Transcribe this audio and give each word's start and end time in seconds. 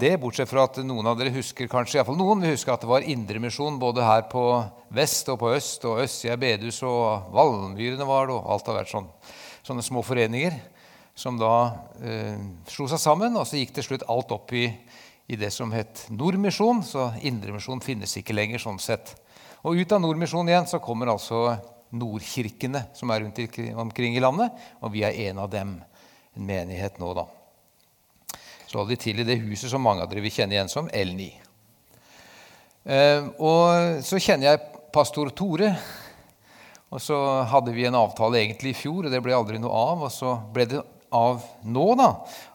det, 0.00 0.16
bortsett 0.20 0.48
fra 0.50 0.64
at 0.66 0.78
noen 0.82 1.06
av 1.10 1.18
dere 1.18 1.32
husker 1.34 1.68
kanskje, 1.70 2.00
i 2.00 2.06
fall 2.06 2.18
noen 2.18 2.42
vil 2.42 2.54
huske 2.54 2.72
at 2.72 2.82
det 2.82 2.88
var 2.90 3.04
indremisjon 3.06 3.78
både 3.80 4.04
her 4.06 4.24
på 4.30 4.44
vest 4.96 5.28
og 5.32 5.40
på 5.42 5.52
øst, 5.54 5.84
og 5.88 6.00
Østsida 6.02 6.38
bedehus 6.40 6.80
og 6.86 7.30
Valmyrene 7.34 8.06
var 8.08 8.30
det, 8.30 8.36
og 8.36 8.50
alt 8.54 8.70
har 8.70 8.78
vært 8.80 8.92
sånn, 8.92 9.08
sånne 9.66 9.84
små 9.84 10.02
foreninger 10.06 10.56
som 11.20 11.36
da 11.40 11.54
eh, 12.00 12.38
slo 12.70 12.88
seg 12.88 13.02
sammen, 13.02 13.36
og 13.36 13.48
så 13.48 13.60
gikk 13.60 13.74
til 13.76 13.86
slutt 13.90 14.06
alt 14.08 14.32
opp 14.34 14.54
i, 14.56 14.66
i 15.28 15.38
det 15.40 15.52
som 15.54 15.72
het 15.76 16.06
Nordmisjon, 16.14 16.84
så 16.86 17.10
indremisjon 17.20 17.82
finnes 17.84 18.16
ikke 18.18 18.36
lenger 18.36 18.62
sånn 18.62 18.80
sett. 18.80 19.12
Og 19.66 19.76
ut 19.76 19.92
av 19.92 20.00
Nordmisjon 20.00 20.48
igjen 20.48 20.70
så 20.70 20.80
kommer 20.82 21.12
altså 21.12 21.58
Nordkirkene 21.92 22.86
som 22.96 23.12
er 23.12 23.26
rundt 23.26 23.60
omkring 23.84 24.16
i 24.16 24.24
landet, 24.24 24.56
og 24.80 24.94
vi 24.94 25.04
er 25.04 25.28
en 25.28 25.44
av 25.44 25.52
dem, 25.52 25.76
en 26.38 26.48
menighet 26.48 27.02
nå, 27.02 27.12
da 27.18 27.26
holdt 28.78 28.92
de 28.92 28.98
til 29.02 29.18
i 29.18 29.26
det 29.26 29.40
huset 29.42 29.72
som 29.72 29.82
mange 29.82 30.04
av 30.04 30.10
dere 30.10 30.22
vil 30.22 30.34
kjenne 30.34 30.54
igjen 30.54 30.70
som 30.70 30.88
L9. 30.88 31.26
Eh, 32.84 33.26
og 33.42 34.04
så 34.06 34.20
kjenner 34.22 34.52
jeg 34.52 34.62
pastor 34.94 35.32
Tore. 35.34 35.72
Og 36.90 37.02
så 37.02 37.16
hadde 37.46 37.74
vi 37.74 37.84
en 37.86 37.98
avtale 37.98 38.40
egentlig 38.40 38.72
i 38.74 38.78
fjor, 38.80 39.06
og 39.06 39.12
det 39.12 39.20
ble 39.22 39.34
aldri 39.36 39.60
noe 39.62 39.74
av. 39.74 40.06
Og 40.06 40.14
så 40.14 40.34
ble 40.54 40.66
det 40.70 40.82
av 41.14 41.42
nå 41.66 41.86
da, 41.98 42.10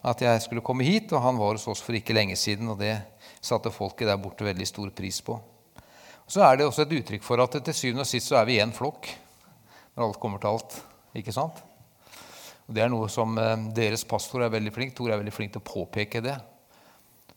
at 0.08 0.24
jeg 0.24 0.42
skulle 0.44 0.64
komme 0.64 0.84
hit, 0.84 1.12
og 1.12 1.24
han 1.24 1.38
var 1.40 1.56
hos 1.56 1.68
oss 1.72 1.84
for 1.84 1.96
ikke 1.96 2.16
lenge 2.16 2.36
siden. 2.40 2.68
Og 2.72 2.80
det 2.80 2.94
satte 3.40 3.72
folket 3.72 4.08
der 4.10 4.20
borte 4.20 4.46
veldig 4.46 4.68
stor 4.68 4.92
pris 4.96 5.22
på. 5.24 5.36
Og 5.36 6.32
så 6.32 6.42
er 6.42 6.58
det 6.58 6.66
også 6.66 6.84
et 6.84 6.96
uttrykk 6.98 7.24
for 7.24 7.40
at 7.44 7.54
til 7.60 7.76
syvende 7.76 8.04
og 8.04 8.10
sist 8.10 8.32
så 8.32 8.40
er 8.40 8.48
vi 8.48 8.58
én 8.58 8.74
flokk 8.74 9.08
når 9.96 10.08
alt 10.08 10.20
kommer 10.20 10.42
til 10.42 10.56
alt. 10.56 10.80
Ikke 11.16 11.32
sant? 11.32 11.62
Og 12.66 12.74
Det 12.74 12.82
er 12.82 12.90
noe 12.90 13.08
som 13.12 13.36
eh, 13.38 13.56
deres 13.76 14.04
pastor 14.08 14.42
er 14.46 14.52
veldig 14.52 14.72
flink 14.74 14.94
Tor 14.96 15.12
er 15.12 15.20
veldig 15.20 15.34
flink 15.34 15.54
til 15.54 15.62
å 15.62 15.66
påpeke 15.66 16.22
det. 16.24 16.36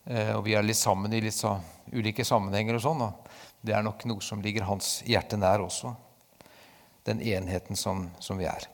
Eh, 0.09 0.33
og 0.35 0.43
Vi 0.47 0.55
er 0.57 0.65
litt 0.65 0.79
sammen 0.79 1.13
i 1.13 1.21
litt 1.21 1.38
så 1.38 1.57
ulike 1.93 2.25
sammenhenger, 2.25 2.77
og 2.77 2.83
sånn, 2.83 3.02
og 3.05 3.29
det 3.65 3.73
er 3.75 3.85
nok 3.85 4.05
noe 4.09 4.23
som 4.23 4.41
ligger 4.41 4.67
hans 4.67 4.99
hjerte 5.08 5.38
nær 5.39 5.63
også. 5.66 5.94
Den 7.08 7.21
enheten 7.25 7.77
som, 7.80 8.08
som 8.21 8.38
vi 8.39 8.47
er. 8.49 8.67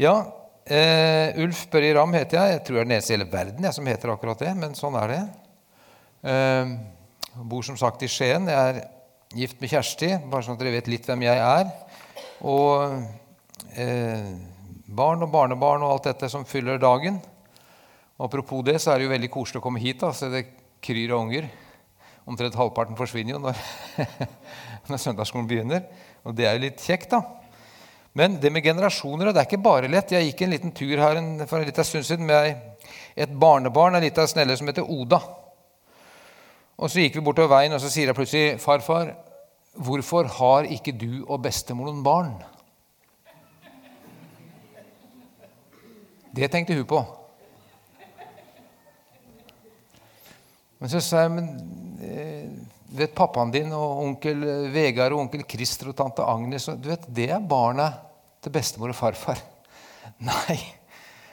Ja, 0.00 0.14
eh, 0.64 1.34
Ulf 1.42 1.66
Børje 1.70 1.94
Ramm 1.98 2.14
heter 2.16 2.38
jeg. 2.38 2.56
Jeg 2.56 2.64
tror 2.66 2.78
jeg 2.78 2.84
er 2.84 2.88
den 2.88 2.96
eneste 2.96 3.14
i 3.14 3.16
hele 3.16 3.30
verden 3.30 3.66
jeg, 3.66 3.76
som 3.76 3.90
heter 3.90 4.14
akkurat 4.14 4.42
det, 4.42 4.54
men 4.58 4.76
sånn 4.78 4.98
er 5.00 5.12
det. 5.12 5.22
Eh, 6.32 6.74
bor 7.50 7.66
som 7.66 7.78
sagt 7.80 8.02
i 8.06 8.10
Skien. 8.10 8.48
Jeg 8.50 8.72
er 8.72 8.82
gift 9.36 9.60
med 9.62 9.72
Kjersti, 9.72 10.10
bare 10.30 10.46
sånn 10.46 10.58
at 10.58 10.62
dere 10.62 10.74
vet 10.76 10.90
litt 10.90 11.06
hvem 11.08 11.26
jeg 11.26 11.42
er. 11.42 11.70
Og 12.46 12.98
eh, 13.78 14.32
barn 14.92 15.24
og 15.24 15.32
barnebarn 15.32 15.84
og 15.84 15.94
alt 15.94 16.08
dette 16.10 16.28
som 16.32 16.46
fyller 16.48 16.80
dagen. 16.80 17.18
Og 18.18 18.26
apropos 18.28 18.64
det, 18.66 18.78
så 18.80 18.92
er 18.92 19.00
det 19.00 19.08
jo 19.08 19.14
veldig 19.14 19.30
koselig 19.32 19.62
å 19.62 19.64
komme 19.64 19.82
hit. 19.82 20.00
da, 20.00 20.12
så 20.12 20.28
det 20.32 20.46
kryr 20.84 21.14
av 21.14 21.24
unger. 21.24 21.48
Omtrent 22.28 22.56
halvparten 22.58 22.98
forsvinner 22.98 23.34
jo 23.34 23.42
når, 23.42 23.60
når 24.90 25.00
søndagsskolen 25.02 25.48
begynner. 25.50 25.86
Og 26.22 26.36
det 26.38 26.46
er 26.46 26.58
jo 26.58 26.66
litt 26.66 26.84
kjekt, 26.84 27.16
da. 27.16 27.22
Men 28.12 28.36
det 28.40 28.52
med 28.52 28.64
generasjoner 28.64 29.30
det 29.30 29.40
er 29.40 29.48
ikke 29.48 29.64
bare 29.64 29.90
lett. 29.90 30.12
Jeg 30.12 30.28
gikk 30.28 30.44
en 30.44 30.52
liten 30.52 30.74
tur 30.76 30.94
her 31.00 31.20
for 31.48 31.58
en 31.58 31.68
liten 31.68 31.88
stund 31.88 32.06
siden 32.06 32.28
med 32.28 32.52
et 33.16 33.32
barnebarn 33.32 33.96
en 33.96 34.04
liten 34.04 34.28
snelle 34.28 34.56
som 34.58 34.68
heter 34.68 34.84
Oda. 34.84 35.20
Og 36.76 36.90
Så 36.90 37.00
gikk 37.00 37.16
vi 37.16 37.24
bortover 37.24 37.56
veien, 37.56 37.72
og 37.72 37.80
så 37.80 37.88
sier 37.92 38.10
jeg 38.10 38.16
plutselig, 38.16 38.58
'Farfar, 38.60 39.14
hvorfor 39.76 40.26
har 40.26 40.64
ikke 40.64 40.92
du 40.92 41.24
og 41.28 41.42
bestemor 41.42 41.86
noen 41.86 42.02
barn?' 42.04 42.51
Det 46.32 46.48
tenkte 46.48 46.74
hun 46.74 46.88
på. 46.88 47.00
Men 50.80 50.90
så 50.90 51.00
sa 51.04 51.26
jeg 51.26 51.32
men 51.34 51.50
eh, 52.02 52.46
vet 52.96 53.12
pappaen 53.14 53.52
din 53.54 53.70
og 53.76 54.00
onkel 54.02 54.40
Vegard 54.72 55.14
og 55.14 55.26
onkel 55.26 55.44
Christer 55.48 55.92
og 55.92 55.98
tante 55.98 56.24
Agnes 56.26 56.66
du 56.74 56.88
vet, 56.90 57.04
Det 57.06 57.28
er 57.30 57.44
barna 57.44 57.92
til 58.42 58.54
bestemor 58.54 58.90
og 58.90 58.98
farfar. 58.98 59.38
Nei, 60.32 60.56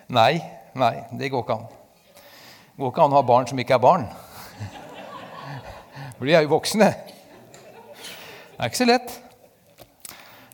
nei, 0.09 0.35
nei, 0.77 0.93
det 1.17 1.31
går 1.33 1.43
ikke 1.43 1.55
an. 1.55 1.65
Det 1.65 2.81
går 2.83 2.91
ikke 2.91 3.05
an 3.05 3.15
å 3.15 3.17
ha 3.17 3.25
barn 3.25 3.49
som 3.49 3.59
ikke 3.61 3.75
er 3.77 3.81
barn. 3.81 4.05
For 6.17 6.29
de 6.29 6.35
er 6.37 6.45
jo 6.45 6.53
voksne. 6.53 6.91
Det 6.99 8.59
er 8.59 8.69
ikke 8.69 8.81
så 8.81 8.89
lett. 8.89 9.13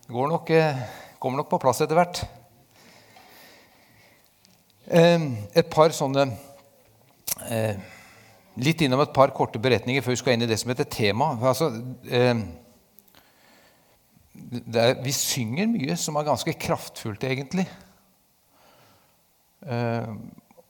Det 0.06 0.26
nok, 0.32 0.50
eh, 0.56 0.82
kommer 1.20 1.42
nok 1.42 1.52
på 1.52 1.60
plass 1.64 1.84
etter 1.84 2.00
hvert. 2.00 2.24
Et 4.86 5.70
par 5.74 5.94
sånne 5.98 6.28
eh, 7.50 7.78
Litt 8.62 8.84
innom 8.86 9.02
et 9.04 9.12
par 9.16 9.34
korte 9.36 9.60
beretninger 9.60 10.04
før 10.06 10.14
vi 10.14 10.20
skal 10.22 10.36
inn 10.36 10.46
i 10.46 10.48
det 10.48 10.56
som 10.62 10.70
heter 10.72 10.88
tema. 10.88 11.34
Altså, 11.44 11.68
er, 12.08 12.38
vi 15.04 15.12
synger 15.12 15.68
mye 15.74 15.98
som 16.00 16.16
er 16.16 16.28
ganske 16.30 16.54
kraftfullt, 16.64 17.26
egentlig. 17.28 17.66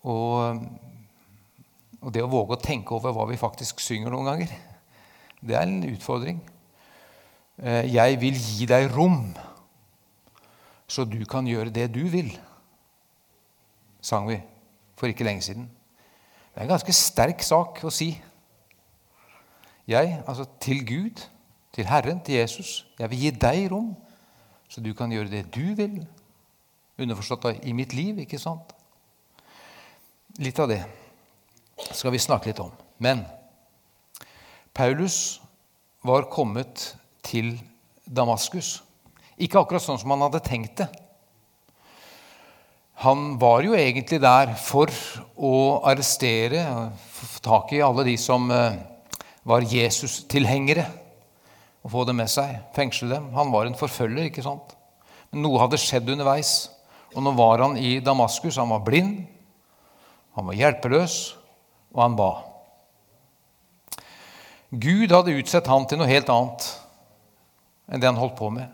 Og, 0.06 0.64
og, 2.02 2.10
det 2.10 2.26
å 2.26 2.32
våge 2.32 2.58
å 2.58 2.64
tenke 2.64 2.98
over 2.98 3.14
hva 3.14 3.28
vi 3.30 3.38
faktisk 3.38 3.82
synger 3.86 4.14
noen 4.14 4.32
ganger, 4.32 4.58
det 5.46 5.58
er 5.58 5.70
en 5.70 5.86
utfordring. 5.92 6.42
Eh, 7.62 7.86
jeg 7.94 8.20
vil 8.22 8.36
gi 8.36 8.68
deg 8.70 8.90
rom, 8.94 9.30
så 10.90 11.06
du 11.06 11.22
kan 11.30 11.46
gjøre 11.50 11.74
det 11.74 11.92
du 11.94 12.04
vil 12.10 12.34
sang 14.06 14.30
vi 14.30 14.38
for 14.96 15.10
ikke 15.10 15.26
lenge 15.26 15.44
siden. 15.46 15.66
Det 16.54 16.62
er 16.62 16.68
en 16.68 16.76
ganske 16.76 16.94
sterk 16.96 17.42
sak 17.44 17.82
å 17.84 17.92
si. 17.92 18.14
Jeg, 19.90 20.20
altså 20.26 20.46
til 20.62 20.86
Gud, 20.88 21.24
til 21.76 21.90
Herren, 21.90 22.22
til 22.24 22.40
Jesus, 22.40 22.86
jeg 23.00 23.12
vil 23.12 23.26
gi 23.26 23.32
deg 23.42 23.66
rom, 23.74 23.92
så 24.70 24.82
du 24.82 24.94
kan 24.98 25.12
gjøre 25.12 25.30
det 25.34 25.44
du 25.54 25.74
vil. 25.78 26.00
Underforstått 26.98 27.66
i 27.68 27.74
mitt 27.76 27.94
liv, 27.94 28.22
ikke 28.24 28.40
sant? 28.40 28.72
Litt 30.40 30.60
av 30.60 30.72
det 30.72 30.82
skal 31.92 32.14
vi 32.16 32.22
snakke 32.24 32.50
litt 32.50 32.62
om. 32.64 32.72
Men 33.04 33.26
Paulus 34.76 35.42
var 36.06 36.30
kommet 36.32 36.94
til 37.26 37.58
Damaskus. 38.06 38.78
Ikke 39.36 39.60
akkurat 39.60 39.84
sånn 39.84 40.00
som 40.00 40.14
han 40.14 40.24
hadde 40.24 40.44
tenkt 40.46 40.80
det. 40.80 40.88
Han 43.04 43.36
var 43.42 43.66
jo 43.66 43.76
egentlig 43.76 44.22
der 44.24 44.54
for 44.62 44.92
å 45.36 45.56
arrestere 45.88 46.64
få 47.12 47.42
tak 47.44 47.74
i 47.76 47.82
alle 47.84 48.06
de 48.08 48.16
som 48.20 48.48
eh, 48.54 48.78
var 49.46 49.66
Jesus-tilhengere, 49.68 50.86
og 51.86 51.92
få 51.94 52.06
dem 52.08 52.18
med 52.18 52.32
seg, 52.32 52.56
fengsle 52.74 53.12
dem. 53.12 53.28
Han 53.36 53.52
var 53.54 53.68
en 53.68 53.78
forfølger, 53.78 54.32
ikke 54.32 54.46
sant? 54.46 54.74
Men 55.30 55.44
noe 55.46 55.60
hadde 55.62 55.78
skjedd 55.78 56.10
underveis. 56.10 56.54
Og 57.14 57.22
nå 57.24 57.36
var 57.38 57.62
han 57.62 57.78
i 57.78 58.00
Damaskus. 58.04 58.58
Han 58.58 58.72
var 58.74 58.82
blind, 58.88 59.20
han 60.36 60.48
var 60.50 60.58
hjelpeløs, 60.58 61.20
og 61.94 62.02
han 62.02 62.18
ba. 62.18 62.32
Gud 64.72 65.14
hadde 65.14 65.36
utsett 65.38 65.70
han 65.72 65.86
til 65.88 66.02
noe 66.02 66.10
helt 66.10 66.32
annet 66.32 66.66
enn 67.86 68.02
det 68.02 68.10
han 68.10 68.18
holdt 68.18 68.40
på 68.40 68.50
med. 68.50 68.66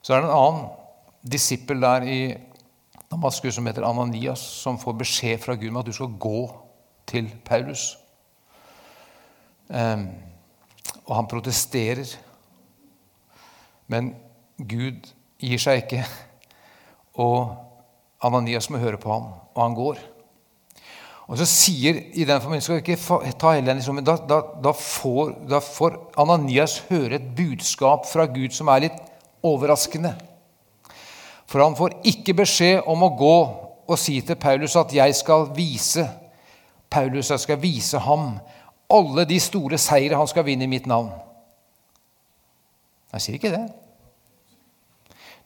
Så 0.00 0.14
er 0.14 0.22
det 0.22 0.30
en 0.30 0.38
annen 0.38 0.68
disippel 1.26 1.82
der 1.82 2.06
i 2.06 2.20
Damaskus 3.08 3.56
som 3.56 3.66
heter 3.66 3.86
Ananias, 3.88 4.40
som 4.40 4.78
får 4.78 4.98
beskjed 5.00 5.40
fra 5.40 5.56
Gud 5.56 5.70
om 5.70 5.80
at 5.80 5.88
du 5.88 5.94
skal 5.96 6.12
gå 6.20 6.42
til 7.08 7.30
Paulus. 7.44 7.94
Um, 9.68 10.08
og 11.06 11.14
han 11.16 11.30
protesterer. 11.30 12.12
Men 13.88 14.12
Gud 14.58 15.08
gir 15.40 15.62
seg 15.62 15.84
ikke. 15.84 16.04
Og 17.16 17.56
Ananias 18.24 18.68
må 18.70 18.80
høre 18.82 19.00
på 19.00 19.12
ham, 19.12 19.32
og 19.54 19.62
han 19.62 19.76
går. 19.78 20.04
Og 21.28 21.36
så 21.36 21.44
sier 21.48 21.98
i 22.16 22.24
den 22.28 22.40
forbindelse, 22.40 22.78
ikke 22.80 22.96
ta 23.40 23.52
hele 23.52 23.68
den 23.68 23.82
men 23.94 24.04
da, 24.04 24.16
da, 24.28 24.40
da, 24.64 24.72
får, 24.72 25.34
da 25.48 25.60
får 25.60 25.98
Ananias 26.20 26.78
høre 26.88 27.18
et 27.18 27.26
budskap 27.36 28.08
fra 28.08 28.24
Gud 28.32 28.54
som 28.56 28.70
er 28.72 28.86
litt 28.86 29.02
overraskende. 29.44 30.14
For 31.48 31.64
han 31.64 31.76
får 31.76 32.00
ikke 32.08 32.36
beskjed 32.42 32.88
om 32.90 33.06
å 33.06 33.14
gå 33.16 33.36
og 33.88 33.96
si 34.00 34.18
til 34.20 34.36
Paulus 34.40 34.76
at 34.76 34.92
jeg 34.92 35.16
skal 35.16 35.48
vise 35.56 36.04
Paulus, 36.88 37.30
jeg 37.30 37.40
skal 37.40 37.60
vise 37.60 38.00
ham 38.00 38.38
alle 38.92 39.24
de 39.28 39.36
store 39.40 39.78
seire 39.80 40.16
han 40.16 40.28
skal 40.28 40.46
vinne 40.46 40.64
i 40.64 40.70
mitt 40.70 40.86
navn. 40.88 41.10
Jeg 43.12 43.24
sier 43.24 43.36
ikke 43.36 43.52
det. 43.52 43.66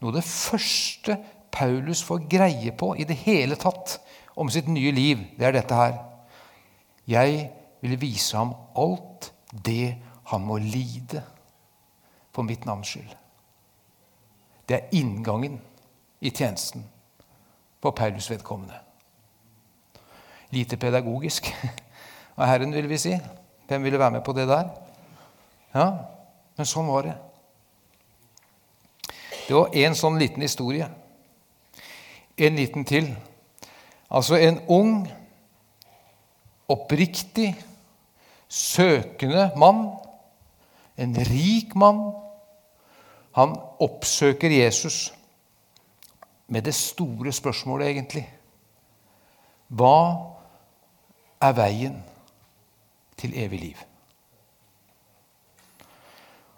Noe 0.03 0.11
av 0.11 0.19
det 0.19 0.27
første 0.27 1.17
Paulus 1.55 2.03
får 2.07 2.27
greie 2.31 2.75
på 2.79 2.93
i 2.99 3.07
det 3.07 3.19
hele 3.25 3.59
tatt 3.59 3.99
om 4.39 4.51
sitt 4.51 4.71
nye 4.71 4.95
liv, 4.95 5.21
det 5.39 5.49
er 5.49 5.59
dette 5.59 5.79
her. 5.79 5.99
Jeg 7.11 7.51
vil 7.83 7.99
vise 8.01 8.39
ham 8.39 8.55
alt 8.79 9.33
det 9.53 9.97
han 10.31 10.47
må 10.47 10.57
lide 10.63 11.23
for 12.33 12.47
mitt 12.47 12.65
navns 12.67 12.95
skyld. 12.95 13.11
Det 14.67 14.79
er 14.79 14.97
inngangen 14.97 15.59
i 16.23 16.31
tjenesten 16.31 16.85
for 17.83 17.91
Paulus 17.91 18.31
vedkommende. 18.31 18.79
Lite 20.51 20.77
pedagogisk, 20.77 21.49
av 22.37 22.47
Herren, 22.47 22.75
vil 22.75 22.89
vi 22.89 22.99
si. 22.99 23.17
Hvem 23.67 23.85
ville 23.85 23.99
være 23.99 24.19
med 24.19 24.25
på 24.25 24.33
det 24.37 24.47
der? 24.49 24.69
Ja, 25.75 25.87
men 26.57 26.69
sånn 26.69 26.91
var 26.93 27.09
det. 27.09 27.15
Det 29.49 29.57
var 29.57 29.75
en 29.75 29.97
sånn 29.99 30.21
liten 30.21 30.45
historie. 30.45 30.87
En 32.39 32.57
liten 32.57 32.87
til. 32.87 33.09
Altså 34.13 34.39
en 34.39 34.61
ung, 34.71 35.09
oppriktig, 36.71 37.51
søkende 38.49 39.49
mann. 39.59 39.89
En 41.01 41.17
rik 41.33 41.75
mann. 41.75 42.05
Han 43.35 43.57
oppsøker 43.83 44.53
Jesus 44.53 45.11
med 46.47 46.65
det 46.65 46.75
store 46.75 47.33
spørsmålet, 47.33 47.89
egentlig. 47.93 48.25
Hva 49.73 49.97
er 51.43 51.57
veien 51.57 51.99
til 53.19 53.35
evig 53.39 53.61
liv? 53.61 53.83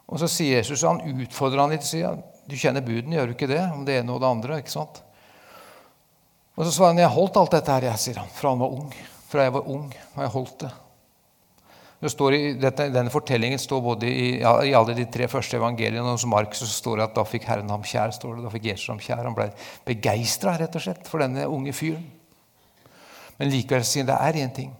Og 0.09 0.21
Så 0.21 0.29
sier 0.29 0.61
Jesus, 0.61 0.83
han 0.83 1.01
utfordrer 1.01 1.61
han 1.65 1.75
litt. 1.75 1.87
sier 1.87 2.19
Du 2.47 2.57
kjenner 2.57 2.85
budene, 2.85 3.17
gjør 3.17 3.27
du 3.27 3.33
ikke 3.33 3.49
det? 3.49 3.63
Om 3.73 3.85
det 3.85 4.01
ene 4.01 4.13
og 4.13 4.21
det 4.21 4.29
andre. 4.29 4.59
ikke 4.59 4.71
sant? 4.71 5.03
Og 6.57 6.65
Så 6.65 6.73
svarer 6.77 6.93
han, 6.93 6.99
jeg 6.99 7.09
har 7.09 7.17
holdt 7.17 7.37
alt 7.37 7.51
dette 7.57 7.73
her, 7.73 7.89
jeg, 7.89 7.99
sier 7.99 8.19
han, 8.21 8.29
fra 8.29 8.51
han 8.51 8.61
var 8.61 8.75
ung. 8.77 8.93
Fra 9.29 9.43
jeg 9.43 9.55
var 9.55 9.71
ung, 9.71 9.89
har 10.15 10.27
jeg 10.29 10.35
holdt 10.37 10.59
det. 10.61 10.73
I 12.05 12.55
dette, 12.61 12.91
denne 12.93 13.09
fortellingen 13.09 13.59
står 13.59 13.81
både 13.81 14.09
i, 14.09 14.27
i, 14.37 14.73
alle 14.77 14.93
de 14.97 15.07
tre 15.09 15.25
første 15.31 15.57
evangeliene 15.57 16.03
og 16.05 16.19
hos 16.19 16.27
Mark 16.29 16.53
så 16.57 16.67
står 16.69 16.99
det 17.01 17.05
at 17.07 17.15
da 17.17 17.25
fikk 17.25 17.47
Herren 17.49 17.71
ham 17.73 17.85
kjær. 17.87 18.13
står 18.13 18.37
det, 18.37 18.45
da 18.45 18.51
fikk 18.53 18.67
Jesus 18.69 18.91
ham 18.93 19.01
kjær. 19.01 19.23
Han 19.25 19.37
ble 19.37 19.47
begeistra 19.87 20.59
for 21.09 21.25
denne 21.25 21.47
unge 21.49 21.73
fyren. 21.73 22.05
Men 23.39 23.49
likevel 23.51 23.87
han 23.89 24.11
det 24.11 24.19
er 24.21 24.41
én 24.45 24.53
ting 24.53 24.75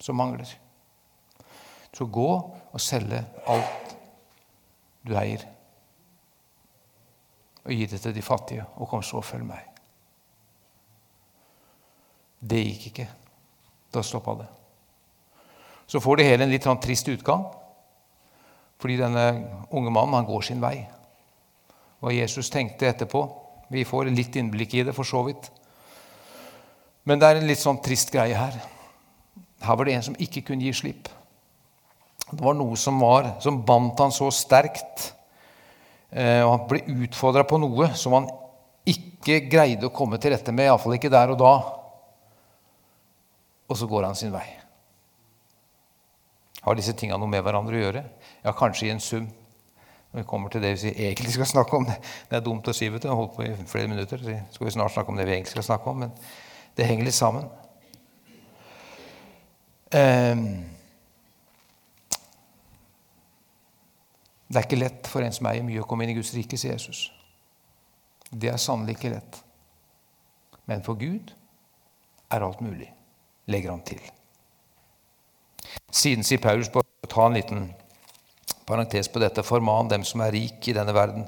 som 0.00 0.16
mangler. 0.16 0.48
Så 1.92 2.06
gå 2.06 2.30
og 2.72 2.80
selge 2.80 3.20
alt 3.50 3.92
du 5.04 5.12
eier, 5.16 5.44
og 7.64 7.72
gi 7.72 7.86
det 7.88 8.00
til 8.00 8.14
de 8.14 8.22
fattige, 8.22 8.64
og 8.76 8.88
kom 8.88 9.02
så 9.04 9.20
og 9.20 9.26
følg 9.26 9.44
meg. 9.48 9.66
Det 12.40 12.62
gikk 12.64 12.88
ikke. 12.92 13.08
Da 13.92 14.04
stoppa 14.06 14.38
det. 14.40 14.48
Så 15.90 16.00
får 16.00 16.20
det 16.20 16.28
hele 16.28 16.46
en 16.46 16.52
litt 16.52 16.66
sånn 16.66 16.80
trist 16.82 17.08
utgang. 17.10 17.48
Fordi 18.80 18.96
denne 19.00 19.24
unge 19.74 19.92
mannen 19.92 20.20
han 20.20 20.28
går 20.28 20.46
sin 20.46 20.62
vei. 20.62 20.76
Hva 22.00 22.14
Jesus 22.14 22.48
tenkte 22.52 22.88
etterpå 22.88 23.26
Vi 23.70 23.84
får 23.86 24.08
litt 24.10 24.34
innblikk 24.34 24.72
i 24.74 24.82
det, 24.82 24.94
for 24.96 25.06
så 25.06 25.20
vidt. 25.22 25.44
Men 27.06 27.20
det 27.20 27.28
er 27.28 27.38
en 27.38 27.46
litt 27.46 27.60
sånn 27.60 27.78
trist 27.84 28.10
greie 28.10 28.34
her. 28.34 28.56
Her 29.62 29.76
var 29.78 29.86
det 29.86 29.94
en 29.94 30.06
som 30.08 30.16
ikke 30.18 30.42
kunne 30.48 30.66
gi 30.66 30.72
slipp. 30.74 31.06
Det 32.32 32.42
var 32.42 32.56
noe 32.58 32.74
som, 32.78 32.98
var, 32.98 33.36
som 33.42 33.60
bandt 33.66 34.02
han 34.02 34.10
så 34.14 34.26
sterkt. 34.34 35.12
Eh, 36.10 36.42
og 36.42 36.50
Han 36.50 36.66
ble 36.72 36.82
utfordra 37.06 37.46
på 37.46 37.60
noe 37.62 37.92
som 37.94 38.16
han 38.18 38.26
ikke 38.90 39.44
greide 39.46 39.86
å 39.86 39.94
komme 39.94 40.18
til 40.18 40.34
rette 40.34 40.50
med, 40.50 40.66
iallfall 40.66 40.96
ikke 40.98 41.12
der 41.12 41.30
og 41.30 41.38
da 41.38 41.54
og 43.70 43.78
så 43.78 43.86
går 43.86 44.08
han 44.08 44.18
sin 44.18 44.32
vei. 44.34 44.59
Har 46.70 46.76
disse 46.78 46.92
tinga 46.94 47.16
noe 47.18 47.26
med 47.26 47.42
hverandre 47.42 47.74
å 47.74 47.80
gjøre? 47.80 48.00
Ja, 48.44 48.52
kanskje 48.54 48.84
i 48.86 48.90
en 48.92 49.00
sum. 49.02 49.24
Når 50.12 50.20
vi 50.20 50.26
kommer 50.30 50.52
til 50.54 50.62
det 50.62 50.76
vi 50.78 50.92
egentlig 50.92 51.32
skal 51.34 51.48
snakke 51.50 51.80
om. 51.80 51.86
Det 52.30 52.36
er 52.38 52.44
dumt 52.46 52.68
å 52.70 52.74
si, 52.74 52.86
vet 52.94 53.02
du. 53.02 53.08
Holdt 53.10 53.32
på 53.34 53.42
i 53.42 53.48
flere 53.66 53.90
minutter. 53.90 54.22
Så 54.22 54.54
skal 54.54 54.68
vi 54.68 54.74
snart 54.76 54.94
snakke 54.94 55.10
om 55.10 55.18
det 55.18 55.26
vi 55.26 55.34
egentlig 55.34 55.56
skal 55.56 55.66
snakke 55.66 55.90
om. 55.90 56.04
Men 56.04 56.12
det 56.78 56.86
henger 56.86 57.08
litt 57.08 57.16
sammen. 57.16 57.48
Um, 59.90 60.44
det 64.46 64.62
er 64.62 64.68
ikke 64.68 64.80
lett 64.84 65.10
for 65.10 65.26
en 65.26 65.34
som 65.34 65.50
eier 65.50 65.66
mye, 65.66 65.82
å 65.82 65.90
komme 65.90 66.06
inn 66.06 66.14
i 66.14 66.18
Guds 66.20 66.30
rike, 66.38 66.54
sier 66.54 66.78
Jesus. 66.78 67.08
Det 68.30 68.54
er 68.54 68.62
sannelig 68.62 68.94
ikke 69.00 69.14
lett. 69.16 69.42
Men 70.70 70.86
for 70.86 71.02
Gud 71.02 71.34
er 72.30 72.46
alt 72.46 72.62
mulig 72.62 72.92
legger 73.50 73.74
han 73.74 73.82
til. 73.82 74.06
Siden 75.90 76.26
sier 76.26 76.42
Paulus, 76.42 76.70
bare 76.72 77.10
ta 77.10 77.26
en 77.26 77.38
liten 77.38 77.64
parentes 78.66 79.08
på 79.10 79.22
dette, 79.22 79.44
forman 79.46 79.90
dem 79.90 80.04
som 80.06 80.22
er 80.24 80.34
rik 80.34 80.68
i 80.70 80.76
denne 80.76 80.94
verden, 80.94 81.26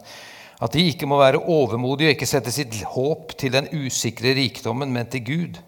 at 0.63 0.77
de 0.77 0.85
ikke 0.93 1.09
må 1.11 1.19
være 1.19 1.43
overmodige 1.51 2.13
og 2.13 2.17
ikke 2.17 2.29
sette 2.31 2.53
sitt 2.55 2.77
håp 2.95 3.35
til 3.41 3.55
den 3.55 3.67
usikre 3.75 4.35
rikdommen, 4.39 4.93
men 4.95 5.09
til 5.11 5.25
Gud. 5.27 5.59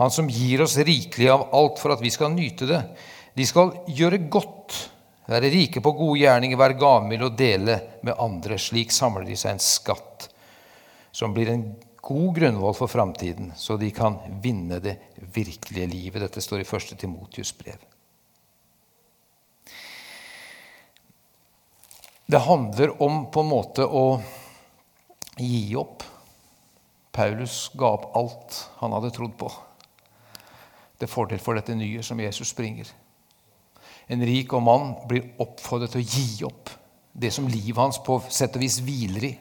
Han 0.00 0.14
som 0.14 0.30
gir 0.32 0.62
oss 0.64 0.78
rikelig 0.80 1.28
av 1.34 1.48
alt 1.58 1.80
for 1.82 1.92
at 1.92 2.00
vi 2.00 2.12
skal 2.14 2.32
nyte 2.32 2.68
det. 2.70 2.80
De 3.36 3.44
skal 3.46 3.74
gjøre 3.92 4.22
godt, 4.30 4.76
være 5.28 5.50
rike 5.52 5.82
på 5.84 5.92
gode 5.98 6.22
gjerninger, 6.22 6.56
være 6.56 6.78
gavmilde 6.80 7.28
og 7.28 7.36
dele 7.36 7.76
med 8.06 8.16
andre. 8.16 8.56
Slik 8.62 8.94
samler 8.94 9.26
de 9.28 9.36
seg 9.36 9.56
en 9.56 9.62
skatt 9.62 10.30
som 11.12 11.34
blir 11.34 11.50
en 11.52 11.66
god 12.08 12.34
grunnvoll 12.34 12.74
for 12.74 12.88
framtiden, 12.88 13.52
så 13.56 13.76
de 13.76 13.90
kan 13.90 14.16
vinne 14.40 14.78
det 14.80 14.96
virkelige 15.34 15.86
livet. 15.86 16.22
Dette 16.24 16.40
står 16.40 16.62
i 16.62 16.64
1. 16.64 16.94
Timotius 17.00 17.52
brev. 17.58 17.82
Det 22.26 22.40
handler 22.44 22.94
om 23.02 23.26
på 23.32 23.44
en 23.44 23.50
måte 23.50 23.84
å 23.84 24.20
gi 25.36 25.76
opp. 25.76 26.06
Paulus 27.12 27.66
ga 27.76 27.90
opp 27.98 28.16
alt 28.16 28.56
han 28.78 28.94
hadde 28.96 29.12
trodd 29.12 29.34
på, 29.36 29.50
til 31.00 31.10
fordel 31.12 31.42
for 31.44 31.60
dette 31.60 31.76
nye 31.76 32.04
som 32.04 32.20
Jesus 32.20 32.54
bringer. 32.56 32.88
En 34.08 34.24
rik 34.24 34.52
og 34.56 34.64
mann 34.64 34.94
blir 35.10 35.34
oppfordret 35.44 35.92
til 35.92 36.00
å 36.00 36.08
gi 36.08 36.44
opp 36.48 36.72
det 37.12 37.34
som 37.36 37.48
livet 37.50 37.80
hans 37.82 38.00
på 38.00 38.16
sett 38.32 38.56
og 38.56 38.64
vis 38.64 38.80
hviler 38.84 39.28
i 39.28 39.34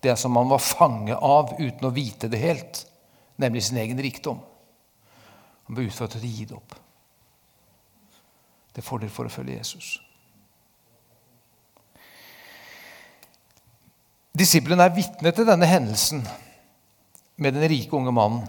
det 0.00 0.16
som 0.20 0.36
han 0.36 0.48
var 0.48 0.62
fange 0.62 1.16
av 1.16 1.54
uten 1.58 1.88
å 1.88 1.94
vite 1.94 2.28
det 2.32 2.40
helt, 2.40 2.82
nemlig 3.36 3.64
sin 3.66 3.80
egen 3.80 4.00
rikdom. 4.02 4.40
Han 5.66 5.76
ble 5.76 5.88
utført 5.88 6.14
til 6.14 6.24
å 6.24 6.32
gi 6.32 6.48
det 6.48 6.56
opp. 6.56 6.76
Det 8.72 8.82
er 8.82 8.86
fordel 8.86 9.10
for 9.12 9.28
å 9.28 9.32
følge 9.32 9.56
Jesus. 9.56 9.96
Disiplene 14.36 14.84
er 14.84 14.92
vitne 14.94 15.32
til 15.32 15.46
denne 15.48 15.68
hendelsen 15.68 16.20
med 17.40 17.56
den 17.56 17.64
rike 17.72 17.96
unge 17.96 18.12
mannen. 18.12 18.44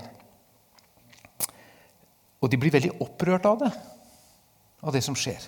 Og 2.44 2.52
de 2.52 2.60
blir 2.60 2.74
veldig 2.76 2.98
opprørt 3.02 3.48
av 3.50 3.62
det, 3.64 3.70
av 4.84 4.94
det 4.94 5.02
som 5.06 5.16
skjer. 5.18 5.48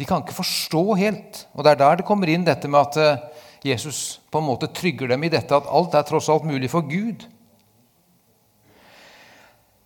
De 0.00 0.06
kan 0.08 0.22
ikke 0.22 0.36
forstå 0.36 0.84
helt. 1.00 1.42
Og 1.52 1.64
det 1.64 1.74
er 1.74 1.80
der 1.80 1.98
det 2.00 2.06
kommer 2.08 2.30
inn 2.32 2.46
dette 2.46 2.68
med 2.70 2.80
at 2.80 3.00
eh, 3.00 3.24
Jesus 3.64 4.20
på 4.32 4.40
en 4.40 4.46
måte 4.46 4.70
trygger 4.72 5.12
dem 5.12 5.24
i 5.26 5.32
dette 5.32 5.56
at 5.56 5.68
alt 5.68 5.94
er 5.94 6.06
tross 6.08 6.30
alt 6.32 6.46
mulig 6.48 6.70
for 6.72 6.86
Gud. 6.88 7.26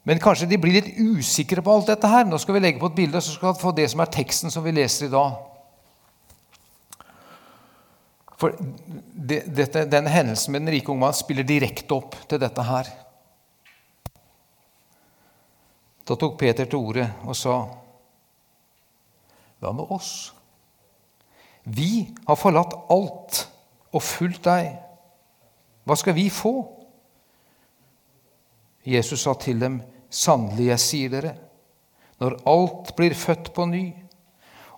Men 0.05 0.21
kanskje 0.21 0.51
de 0.51 0.61
blir 0.61 0.77
litt 0.77 0.99
usikre 1.01 1.65
på 1.65 1.73
alt 1.73 1.89
dette 1.89 2.09
her. 2.09 2.27
Nå 2.29 2.39
skal 2.39 2.59
vi 2.59 2.63
legge 2.63 2.81
på 2.83 2.91
et 2.93 2.99
bilde, 2.99 3.23
så 3.25 3.35
skal 3.35 3.55
vi 3.55 3.63
få 3.65 3.73
det 3.77 3.89
som 3.91 4.03
er 4.05 4.13
teksten 4.13 4.53
som 4.53 4.65
vi 4.67 4.75
leser 4.77 5.09
i 5.09 5.15
dag. 5.15 5.39
For 8.37 8.53
det, 8.61 9.45
dette, 9.57 9.87
Denne 9.89 10.13
hendelsen 10.13 10.53
med 10.53 10.67
den 10.67 10.75
rike 10.75 10.93
unge 10.93 11.07
mannen 11.07 11.17
spiller 11.17 11.47
direkte 11.49 11.97
opp 11.97 12.19
til 12.29 12.43
dette 12.43 12.67
her. 12.69 12.91
Da 16.05 16.19
tok 16.21 16.37
Peter 16.37 16.69
til 16.69 16.83
orde 16.85 17.09
og 17.25 17.37
sa 17.39 17.57
Hva 19.63 19.73
med 19.73 19.89
oss? 19.95 20.35
Vi 21.65 22.11
har 22.27 22.37
forlatt 22.37 22.75
alt 22.93 23.47
og 23.95 24.03
fulgt 24.03 24.45
deg. 24.49 24.75
Hva 25.85 25.97
skal 25.99 26.17
vi 26.17 26.29
få? 26.33 26.55
Jesus 28.85 29.25
sa 29.25 29.35
til 29.41 29.61
dem, 29.63 29.79
sannelig, 30.13 30.71
jeg 30.73 30.83
sier 30.83 31.13
dere, 31.15 31.35
når 32.21 32.41
alt 32.49 32.93
blir 32.97 33.15
født 33.17 33.51
på 33.57 33.67
ny, 33.69 33.85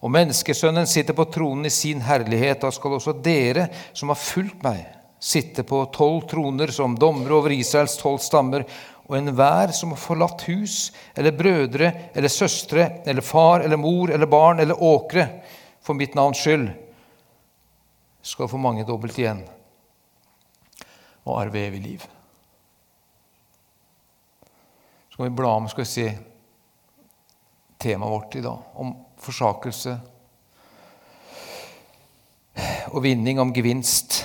og 0.04 0.12
menneskesønnen 0.12 0.87
sitter 0.87 1.16
på 1.16 1.26
tronen 1.32 1.66
i 1.66 1.73
sin 1.73 2.02
herlighet, 2.04 2.61
da 2.62 2.70
skal 2.75 2.99
også 2.99 3.16
dere 3.25 3.66
som 3.96 4.12
har 4.12 4.20
fulgt 4.20 4.62
meg, 4.62 4.85
sitte 5.18 5.64
på 5.66 5.80
tolv 5.94 6.28
troner 6.30 6.70
som 6.75 6.94
dommere 7.00 7.40
over 7.40 7.54
Israels 7.56 7.96
tolv 7.99 8.20
stammer, 8.23 8.66
og 9.06 9.14
enhver 9.18 9.73
som 9.75 9.92
har 9.94 10.02
forlatt 10.02 10.42
hus 10.50 10.90
eller 11.14 11.35
brødre 11.35 11.92
eller 12.14 12.30
søstre 12.32 12.88
eller 13.06 13.23
far 13.23 13.62
eller 13.62 13.78
mor 13.78 14.11
eller 14.11 14.26
barn 14.26 14.61
eller 14.62 14.82
åkre 14.82 15.28
for 15.82 15.94
mitt 15.94 16.16
navns 16.18 16.42
skyld, 16.42 16.68
skal 18.26 18.50
få 18.50 18.59
mange 18.59 18.85
dobbelt 18.87 19.18
igjen 19.21 19.45
og 21.26 21.40
arve 21.40 21.62
evig 21.68 21.83
liv. 21.83 22.06
Så 25.09 25.16
skal 25.16 25.28
vi 25.28 25.37
bla 25.38 25.52
om 25.56 25.68
skal 25.71 25.85
vi 25.85 25.90
se 25.90 26.06
temaet 27.83 28.12
vårt 28.12 28.37
i 28.38 28.42
dag, 28.45 28.66
om 28.75 28.92
forsakelse 29.23 29.97
og 32.92 33.02
vinning, 33.04 33.40
om 33.42 33.52
gevinst, 33.54 34.25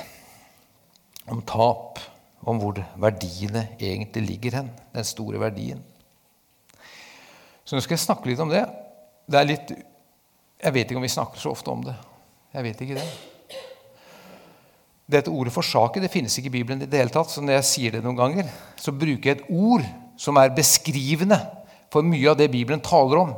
om 1.29 1.41
tap, 1.47 1.99
om 2.41 2.61
hvor 2.61 2.79
verdiene 3.01 3.67
egentlig 3.77 4.23
ligger 4.27 4.61
hen. 4.61 4.71
Den 4.93 5.05
store 5.05 5.41
verdien. 5.41 5.81
Så 7.65 7.77
nå 7.77 7.83
skal 7.83 7.97
jeg 7.97 8.05
snakke 8.05 8.29
litt 8.31 8.41
om 8.41 8.49
det. 8.51 8.65
Det 9.29 9.39
er 9.39 9.47
litt 9.47 9.75
Jeg 10.61 10.73
vet 10.75 10.89
ikke 10.91 10.99
om 10.99 11.05
vi 11.05 11.09
snakker 11.09 11.41
så 11.41 11.53
ofte 11.55 11.71
om 11.73 11.81
det. 11.85 11.95
Jeg 12.53 12.65
vet 12.67 12.81
ikke 12.85 12.97
det. 12.99 13.30
Dette 15.11 15.31
ordet 15.31 15.53
'forsake' 15.53 15.99
det 16.01 16.11
finnes 16.11 16.37
ikke 16.37 16.47
i 16.47 16.57
Bibelen 16.57 16.81
i 16.81 16.87
det 16.87 16.99
hele 16.99 17.11
tatt. 17.11 17.29
Så 17.29 17.41
når 17.43 17.59
jeg 17.59 17.67
sier 17.67 17.91
det 17.91 18.03
noen 18.03 18.15
ganger, 18.15 18.47
så 18.79 18.91
bruker 18.95 19.29
jeg 19.29 19.39
et 19.39 19.49
ord 19.49 19.83
som 20.17 20.37
er 20.37 20.53
beskrivende 20.55 21.39
for 21.91 22.05
mye 22.05 22.29
av 22.31 22.37
det 22.39 22.51
Bibelen 22.51 22.79
taler 22.79 23.19
om 23.19 23.33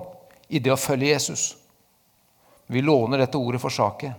i 0.50 0.60
det 0.60 0.72
å 0.74 0.78
følge 0.78 1.14
Jesus. 1.16 1.56
Vi 2.70 2.82
låner 2.82 3.18
dette 3.18 3.38
ordet 3.38 3.62
'forsake'. 3.62 4.14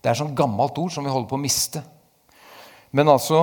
Det 0.00 0.08
er 0.08 0.12
et 0.12 0.18
sånt 0.18 0.36
gammelt 0.36 0.78
ord 0.78 0.90
som 0.90 1.04
vi 1.04 1.10
holder 1.10 1.28
på 1.28 1.38
å 1.38 1.42
miste. 1.42 1.82
Men 2.92 3.08
altså 3.08 3.42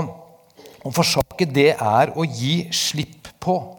å 0.84 0.92
forsake, 0.92 1.46
det 1.46 1.76
er 1.76 2.12
å 2.16 2.24
gi 2.24 2.70
slipp 2.72 3.28
på. 3.40 3.76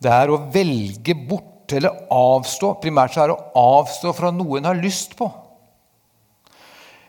Det 0.00 0.10
er 0.10 0.30
å 0.30 0.50
velge 0.50 1.14
bort 1.14 1.72
eller 1.72 2.06
avstå. 2.10 2.80
Primært 2.80 3.14
så 3.14 3.22
er 3.22 3.28
det 3.28 3.36
å 3.36 3.64
avstå 3.82 4.14
fra 4.14 4.30
noe 4.30 4.58
en 4.58 4.64
har 4.64 4.74
lyst 4.74 5.16
på. 5.18 5.28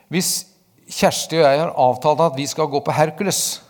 Hvis 0.09 0.48
Kjersti 0.89 1.37
og 1.37 1.45
jeg 1.45 1.59
har 1.61 1.73
avtalt 1.77 2.21
at 2.25 2.37
vi 2.37 2.47
skal 2.49 2.69
gå 2.71 2.81
på 2.81 2.93
Hercules, 2.97 3.61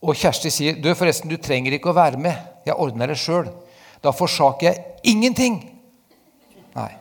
og 0.00 0.16
Kjersti 0.16 0.48
sier 0.52 0.78
du 0.80 0.88
forresten, 0.96 1.28
du 1.28 1.36
trenger 1.36 1.76
ikke 1.76 1.90
å 1.92 1.96
være 1.96 2.20
med, 2.20 2.38
jeg 2.64 2.78
ordner 2.80 3.12
det 3.12 3.18
sjøl, 3.20 3.50
da 4.00 4.14
forsaker 4.16 4.70
jeg 4.70 5.12
ingenting. 5.12 5.58
Nei. 6.72 6.92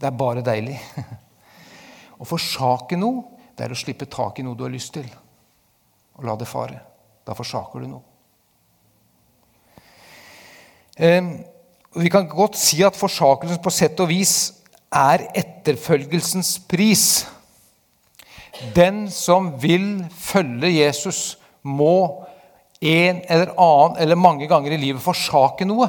Det 0.00 0.08
er 0.08 0.16
bare 0.16 0.44
deilig. 0.44 0.78
Å 2.22 2.26
forsake 2.26 2.96
noe, 2.96 3.26
det 3.58 3.66
er 3.66 3.74
å 3.74 3.78
slippe 3.78 4.06
tak 4.10 4.38
i 4.38 4.44
noe 4.46 4.56
du 4.56 4.64
har 4.64 4.72
lyst 4.72 4.94
til, 4.94 5.06
og 6.16 6.24
la 6.26 6.36
det 6.38 6.48
fare. 6.48 6.78
Da 7.26 7.34
forsaker 7.38 7.82
du 7.82 7.90
noe. 7.90 8.04
Vi 11.92 12.10
kan 12.12 12.28
godt 12.30 12.56
si 12.58 12.80
at 12.86 12.96
forsakelsen 12.98 13.60
på 13.62 13.72
sett 13.74 14.00
og 14.00 14.10
vis 14.10 14.61
er 14.92 15.26
etterfølgelsens 15.38 16.58
pris. 16.68 17.06
Den 18.76 19.06
som 19.10 19.52
vil 19.62 20.04
følge 20.12 20.70
Jesus, 20.76 21.38
må 21.62 22.26
en 22.82 23.20
eller 23.30 23.52
annen 23.54 23.98
eller 24.02 24.18
mange 24.18 24.48
ganger 24.50 24.74
i 24.74 24.80
livet 24.82 25.02
forsake 25.02 25.66
noe. 25.68 25.88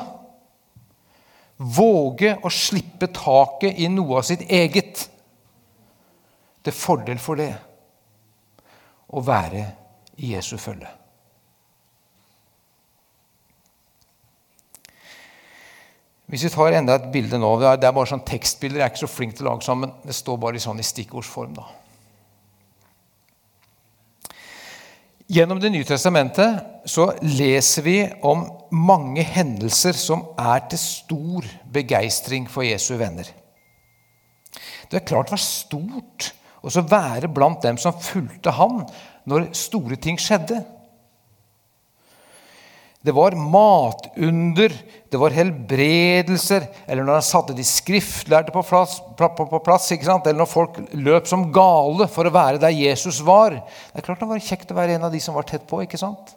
Våge 1.58 2.36
å 2.44 2.52
slippe 2.54 3.10
taket 3.14 3.80
i 3.82 3.90
noe 3.92 4.20
av 4.22 4.28
sitt 4.28 4.46
eget. 4.50 5.08
Til 6.64 6.76
fordel 6.78 7.22
for 7.22 7.42
det 7.42 7.52
å 9.14 9.22
være 9.26 9.66
i 10.22 10.34
Jesu 10.34 10.56
følge. 10.62 11.03
Hvis 16.32 16.46
vi 16.48 16.50
tar 16.54 16.78
enda 16.78 16.96
et 16.96 17.12
bilde 17.12 17.38
nå, 17.38 17.60
Det 17.60 17.84
er 17.88 17.92
bare 17.92 18.08
sånn 18.08 18.26
tekstbilder. 18.26 18.80
Jeg 18.80 18.86
er 18.86 18.92
ikke 18.94 19.08
så 19.08 19.12
flink 19.12 19.36
til 19.36 19.48
å 19.48 19.52
lage 19.52 19.66
sammen. 19.66 19.92
Det 20.04 20.16
står 20.16 20.38
bare 20.38 20.60
sånn 20.60 20.80
i 20.80 20.84
stikkordsform. 20.84 21.54
da. 21.54 21.64
Gjennom 25.28 25.60
Det 25.60 25.72
nye 25.72 25.84
testamentet 25.84 26.64
så 26.86 27.14
leser 27.22 27.82
vi 27.82 27.98
om 28.22 28.44
mange 28.72 29.24
hendelser 29.24 29.94
som 29.94 30.26
er 30.38 30.60
til 30.70 30.80
stor 30.80 31.46
begeistring 31.72 32.48
for 32.50 32.64
Jesu 32.64 32.98
venner. 32.98 33.26
Det 34.90 35.00
er 35.00 35.08
klart 35.08 35.28
det 35.28 35.38
var 35.38 35.42
stort 35.42 36.34
å 36.64 36.70
være 36.70 37.32
blant 37.32 37.62
dem 37.62 37.78
som 37.78 37.96
fulgte 37.98 38.52
ham 38.52 38.84
når 39.26 39.50
store 39.56 39.96
ting 39.96 40.20
skjedde. 40.20 40.60
Det 43.04 43.12
var 43.12 43.36
matunder, 43.36 44.72
det 45.12 45.20
var 45.20 45.34
helbredelser, 45.36 46.70
eller 46.88 47.04
når 47.04 47.18
han 47.18 47.26
satte 47.28 47.56
de 47.58 47.66
skriftlærde 47.68 48.54
på 48.56 48.62
plass, 48.64 48.94
på 49.20 49.60
plass 49.66 49.90
eller 49.92 50.38
når 50.40 50.48
folk 50.48 50.80
løp 50.96 51.28
som 51.28 51.50
gale 51.52 52.08
for 52.08 52.30
å 52.30 52.32
være 52.32 52.62
der 52.64 52.72
Jesus 52.72 53.20
var. 53.20 53.58
Det 53.60 54.00
er 54.00 54.08
klart 54.08 54.24
det 54.24 54.30
var 54.30 54.46
kjekt 54.46 54.72
å 54.72 54.78
være 54.78 54.96
en 54.96 55.10
av 55.10 55.12
de 55.12 55.20
som 55.20 55.36
var 55.36 55.44
tett 55.50 55.68
på. 55.68 55.82
ikke 55.84 56.00
sant? 56.00 56.32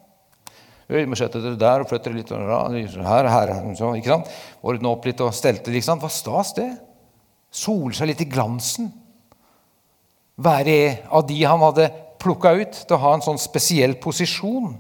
Vi 0.91 1.07
må 1.07 1.19
sette 1.19 1.39
dere 1.43 1.59
der 1.59 1.83
og 1.83 1.91
flytte 1.91 2.11
litt 2.15 2.31
her, 2.31 3.31
her, 3.31 3.55
så, 3.79 3.93
ikke 3.99 4.13
sant? 4.13 4.35
Ordne 4.67 4.91
opp 4.91 5.07
litt 5.07 5.23
og 5.23 5.35
stelte. 5.35 5.71
Ikke 5.71 5.87
sant? 5.87 6.03
Hva 6.03 6.11
stas, 6.11 6.53
det? 6.59 6.69
Sole 7.51 7.95
seg 7.95 8.11
litt 8.11 8.23
i 8.23 8.29
glansen. 8.31 8.91
Være 10.43 11.07
av 11.15 11.25
de 11.31 11.39
han 11.43 11.63
hadde 11.63 11.89
plukka 12.23 12.57
ut 12.59 12.83
til 12.83 12.99
å 12.99 13.03
ha 13.03 13.15
en 13.17 13.25
sånn 13.25 13.39
spesiell 13.41 13.97
posisjon. 14.03 14.75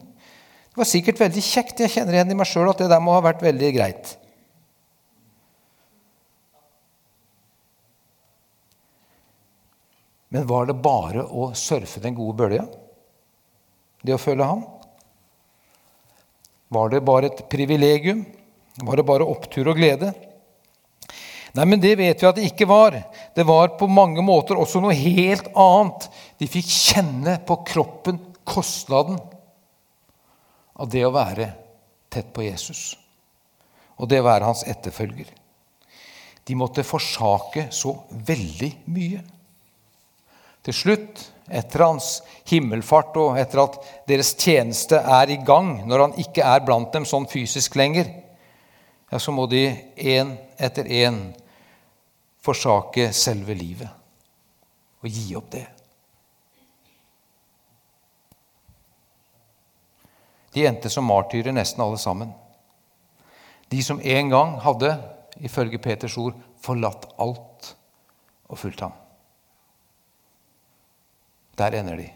Det 0.77 0.83
var 0.83 0.89
sikkert 0.91 1.21
veldig 1.23 1.41
kjekt. 1.41 1.79
Jeg 1.81 1.89
kjenner 1.89 2.13
igjen 2.13 2.33
i 2.35 2.35
meg 2.37 2.49
sjøl 2.51 2.69
at 2.69 2.81
det 2.83 2.91
der 2.93 3.01
må 3.01 3.15
ha 3.17 3.23
vært 3.25 3.41
veldig 3.41 3.69
greit. 3.73 4.11
Men 10.29 10.45
var 10.51 10.67
det 10.69 10.75
bare 10.85 11.23
å 11.25 11.47
surfe 11.57 12.03
den 12.05 12.13
gode 12.19 12.37
bølja? 12.43 12.67
Det 14.05 14.13
å 14.13 14.21
følge 14.21 14.49
ham? 14.51 14.67
Var 16.77 16.93
det 16.93 17.01
bare 17.09 17.31
et 17.31 17.41
privilegium? 17.49 18.21
Var 18.77 19.01
det 19.01 19.07
bare 19.09 19.25
opptur 19.33 19.71
og 19.73 19.81
glede? 19.81 20.11
Nei, 21.57 21.65
men 21.65 21.81
det 21.81 21.95
vet 21.97 22.21
vi 22.21 22.29
at 22.29 22.37
det 22.37 22.51
ikke 22.51 22.69
var. 22.69 22.99
Det 23.33 23.49
var 23.49 23.79
på 23.81 23.89
mange 23.89 24.21
måter 24.21 24.61
også 24.61 24.85
noe 24.85 24.93
helt 24.93 25.49
annet. 25.57 26.05
De 26.37 26.51
fikk 26.53 26.69
kjenne 26.69 27.39
på 27.49 27.63
kroppen 27.73 28.21
kostnaden 28.45 29.17
av 30.77 30.91
det 30.93 31.03
å 31.07 31.15
være 31.15 31.51
tett 32.13 32.33
på 32.35 32.45
Jesus 32.47 32.95
og 33.97 34.11
det 34.11 34.21
å 34.21 34.27
være 34.27 34.45
hans 34.45 34.65
etterfølger. 34.69 35.31
De 36.47 36.57
måtte 36.59 36.85
forsake 36.87 37.69
så 37.75 37.95
veldig 38.29 38.69
mye. 38.93 39.23
Til 40.67 40.77
slutt, 40.77 41.23
etter 41.47 41.85
hans 41.87 42.11
himmelfart 42.51 43.17
og 43.23 43.39
etter 43.41 43.63
at 43.63 43.79
deres 44.09 44.35
tjeneste 44.35 44.99
er 44.99 45.33
i 45.33 45.39
gang, 45.47 45.87
når 45.87 46.05
han 46.05 46.17
ikke 46.23 46.45
er 46.45 46.65
blant 46.67 46.93
dem 46.95 47.07
sånn 47.09 47.29
fysisk 47.31 47.79
lenger, 47.79 48.11
ja, 49.11 49.21
så 49.23 49.33
må 49.33 49.47
de 49.51 49.69
én 49.97 50.35
etter 50.59 50.91
én 50.91 51.21
forsake 52.43 53.13
selve 53.15 53.55
livet 53.55 53.91
og 55.03 55.11
gi 55.11 55.31
opp 55.39 55.51
det. 55.55 55.67
De 60.57 60.65
endte 60.65 60.89
som 60.89 61.05
martyrer, 61.05 61.53
nesten 61.53 61.83
alle 61.85 61.99
sammen. 62.01 62.31
De 63.69 63.83
som 63.85 64.01
en 64.01 64.31
gang 64.33 64.55
hadde, 64.65 64.95
ifølge 65.45 65.81
Peters 65.83 66.17
ord, 66.17 66.37
forlatt 66.65 67.05
alt 67.21 67.75
og 68.49 68.57
fulgt 68.57 68.81
ham. 68.81 68.95
Der 71.61 71.77
ender 71.77 72.01
de. 72.01 72.09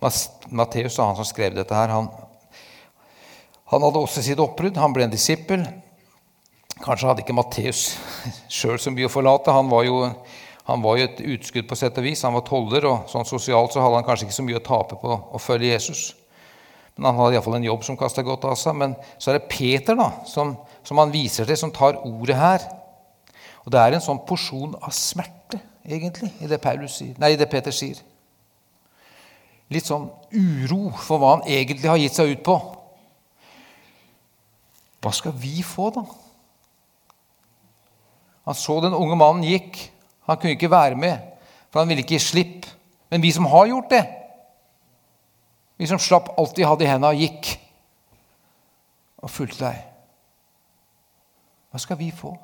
Matteus, 0.00 0.96
han 0.96 1.16
som 1.18 1.28
skrev 1.28 1.52
dette 1.56 1.76
her, 1.76 1.92
han, 1.92 2.08
han 3.68 3.84
hadde 3.84 4.00
også 4.00 4.24
sitt 4.24 4.40
oppbrudd. 4.40 4.80
Han 4.80 4.96
ble 4.96 5.04
en 5.04 5.12
disippel. 5.12 5.66
Kanskje 6.80 7.10
hadde 7.10 7.24
ikke 7.26 7.36
Matteus 7.36 7.84
sjøl 8.60 8.80
så 8.80 8.92
mye 8.96 9.10
å 9.10 9.12
forlate. 9.12 9.52
Han 9.52 9.68
var 9.68 9.84
jo 9.84 10.06
han 10.70 10.82
var 10.84 10.98
jo 10.98 11.06
et 11.08 11.20
utskudd 11.34 11.66
på 11.66 11.76
sett 11.78 11.98
og 11.98 12.04
vis. 12.06 12.22
Han 12.22 12.36
var 12.36 12.44
toller, 12.46 12.86
og 12.86 13.10
sånn 13.10 13.26
sosialt 13.26 13.74
så 13.74 13.82
hadde 13.82 13.98
han 13.98 14.06
kanskje 14.06 14.28
ikke 14.28 14.36
så 14.38 14.46
mye 14.46 14.60
å 14.60 14.66
tape 14.66 14.98
på 15.00 15.14
å 15.18 15.40
følge 15.42 15.72
Jesus. 15.72 16.02
Men 16.94 17.10
han 17.10 17.18
hadde 17.18 17.38
iallfall 17.38 17.56
en 17.58 17.66
jobb 17.66 17.86
som 17.86 17.98
kasta 17.98 18.22
godt 18.26 18.46
av 18.46 18.58
seg. 18.60 18.76
Men 18.78 18.94
så 19.16 19.32
er 19.32 19.38
det 19.38 19.50
Peter 19.50 19.98
da, 19.98 20.10
som, 20.30 20.54
som, 20.86 21.00
han 21.00 21.14
viser 21.14 21.48
til, 21.48 21.58
som 21.58 21.74
tar 21.74 21.98
ordet 22.06 22.38
her. 22.38 22.66
Og 23.64 23.72
det 23.74 23.80
er 23.82 23.96
en 23.96 24.04
sånn 24.04 24.22
porsjon 24.28 24.76
av 24.78 24.94
smerte, 24.94 25.58
egentlig, 25.84 26.30
i 26.44 26.48
det, 26.50 26.60
sier, 26.92 27.14
nei, 27.20 27.34
i 27.34 27.40
det 27.40 27.50
Peter 27.50 27.74
sier. 27.74 27.98
Litt 29.70 29.86
sånn 29.86 30.08
uro 30.34 30.90
for 30.98 31.22
hva 31.22 31.36
han 31.36 31.46
egentlig 31.48 31.90
har 31.90 32.00
gitt 32.00 32.16
seg 32.16 32.34
ut 32.34 32.44
på. 32.46 32.56
Hva 35.00 35.12
skal 35.16 35.32
vi 35.40 35.62
få, 35.64 35.88
da? 35.94 36.04
Han 38.48 38.58
så 38.58 38.80
den 38.84 38.96
unge 38.96 39.16
mannen 39.16 39.46
gikk, 39.46 39.78
han 40.30 40.38
kunne 40.38 40.54
ikke 40.54 40.70
være 40.70 40.96
med, 40.96 41.18
for 41.70 41.82
han 41.82 41.90
ville 41.90 42.04
ikke 42.04 42.14
gi 42.14 42.22
slipp. 42.22 42.66
Men 43.10 43.22
vi 43.22 43.32
som 43.34 43.48
har 43.50 43.66
gjort 43.66 43.90
det, 43.90 44.04
vi 45.80 45.88
som 45.90 45.98
slapp 45.98 46.28
alt 46.38 46.54
de 46.56 46.66
hadde 46.68 46.84
i 46.84 46.90
hendene, 46.90 47.16
gikk 47.18 47.54
og 49.24 49.32
fulgte 49.32 49.64
deg. 49.64 49.82
Hva 51.70 51.80
skal 51.82 51.98
vi 51.98 52.10
få? 52.14 52.34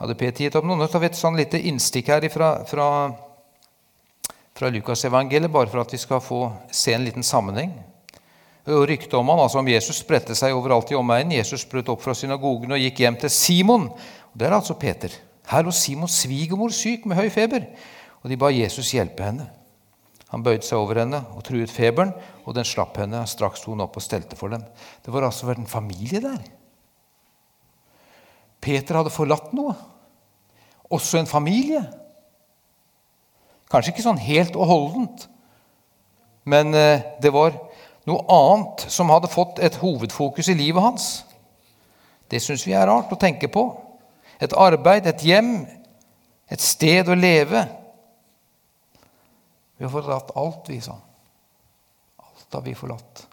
Hadde 0.00 0.16
Peter 0.16 0.46
gitt 0.46 0.56
opp 0.56 0.64
noe? 0.64 0.80
Nå 0.80 0.88
tar 0.88 1.02
vi 1.02 1.10
et 1.10 1.18
sånn 1.18 1.36
lite 1.36 1.60
innstikk 1.68 2.08
her 2.08 2.24
fra, 2.32 2.50
fra, 2.68 2.86
fra 4.56 4.70
Lukasevangeliet, 4.72 5.52
bare 5.52 5.68
for 5.68 5.82
at 5.82 5.92
vi 5.92 6.00
skal 6.00 6.22
få 6.24 6.38
se 6.72 6.94
en 6.96 7.04
liten 7.04 7.26
sammenheng. 7.26 7.74
Ryktet 8.70 9.14
om 9.18 9.30
han, 9.32 9.40
altså 9.42 9.58
om 9.60 9.68
Jesus 9.68 9.98
spredte 10.02 10.36
seg 10.38 10.54
overalt 10.54 10.92
i 10.92 10.98
omegnen. 10.98 11.38
Jesus 11.38 11.64
brøt 11.68 11.88
opp 11.90 12.02
fra 12.04 12.14
synagogen 12.14 12.76
og 12.76 12.82
gikk 12.82 13.02
hjem 13.02 13.16
til 13.22 13.32
Simon. 13.34 13.88
Det 14.32 14.46
er 14.46 14.54
altså 14.54 14.76
Peter. 14.78 15.14
Her 15.50 15.64
lå 15.66 15.72
Simons 15.74 16.20
svigermor 16.22 16.70
syk 16.74 17.08
med 17.08 17.18
høy 17.18 17.30
feber. 17.32 17.66
og 18.22 18.28
de 18.28 18.36
ba 18.36 18.50
Jesus 18.52 18.92
hjelpe 18.92 19.24
henne. 19.24 19.46
Han 20.30 20.42
bøyde 20.44 20.62
seg 20.62 20.78
over 20.78 21.00
henne 21.00 21.22
og 21.34 21.42
truet 21.46 21.72
feberen, 21.72 22.12
og 22.44 22.54
den 22.54 22.66
slapp 22.68 22.98
henne. 23.00 23.24
Straks 23.26 23.62
sto 23.62 23.72
hun 23.72 23.80
opp 23.82 23.96
og 23.96 24.04
stelte 24.04 24.36
for 24.38 24.52
dem. 24.52 24.62
Det 25.02 25.10
var 25.10 25.24
altså 25.26 25.48
vært 25.48 25.62
en 25.64 25.70
familie 25.70 26.20
der. 26.22 26.42
Peter 28.60 29.00
hadde 29.00 29.10
forlatt 29.14 29.54
noe. 29.56 29.72
Også 30.92 31.18
en 31.18 31.30
familie. 31.30 31.80
Kanskje 33.70 33.94
ikke 33.94 34.04
sånn 34.04 34.20
helt 34.20 34.56
og 34.58 34.66
holdent, 34.66 35.26
men 36.50 36.74
eh, 36.74 37.04
det 37.22 37.30
var 37.30 37.54
noe 38.10 38.26
annet 38.34 38.86
som 38.90 39.10
hadde 39.12 39.30
fått 39.30 39.60
et 39.62 39.78
hovedfokus 39.80 40.50
i 40.50 40.58
livet 40.58 40.82
hans. 40.82 41.10
Det 42.30 42.42
syns 42.42 42.66
vi 42.66 42.74
er 42.76 42.86
rart 42.90 43.12
å 43.12 43.18
tenke 43.18 43.50
på. 43.50 43.64
Et 44.40 44.52
arbeid, 44.56 45.06
et 45.06 45.24
hjem, 45.26 45.54
et 46.50 46.62
sted 46.62 47.08
å 47.10 47.16
leve. 47.18 47.64
Vi 49.78 49.86
har 49.86 49.92
forlatt 49.92 50.34
alt, 50.36 50.68
vi, 50.68 50.80
sa 50.84 50.98
Alt 52.20 52.58
har 52.58 52.64
vi 52.66 52.74
forlatt 52.76 53.26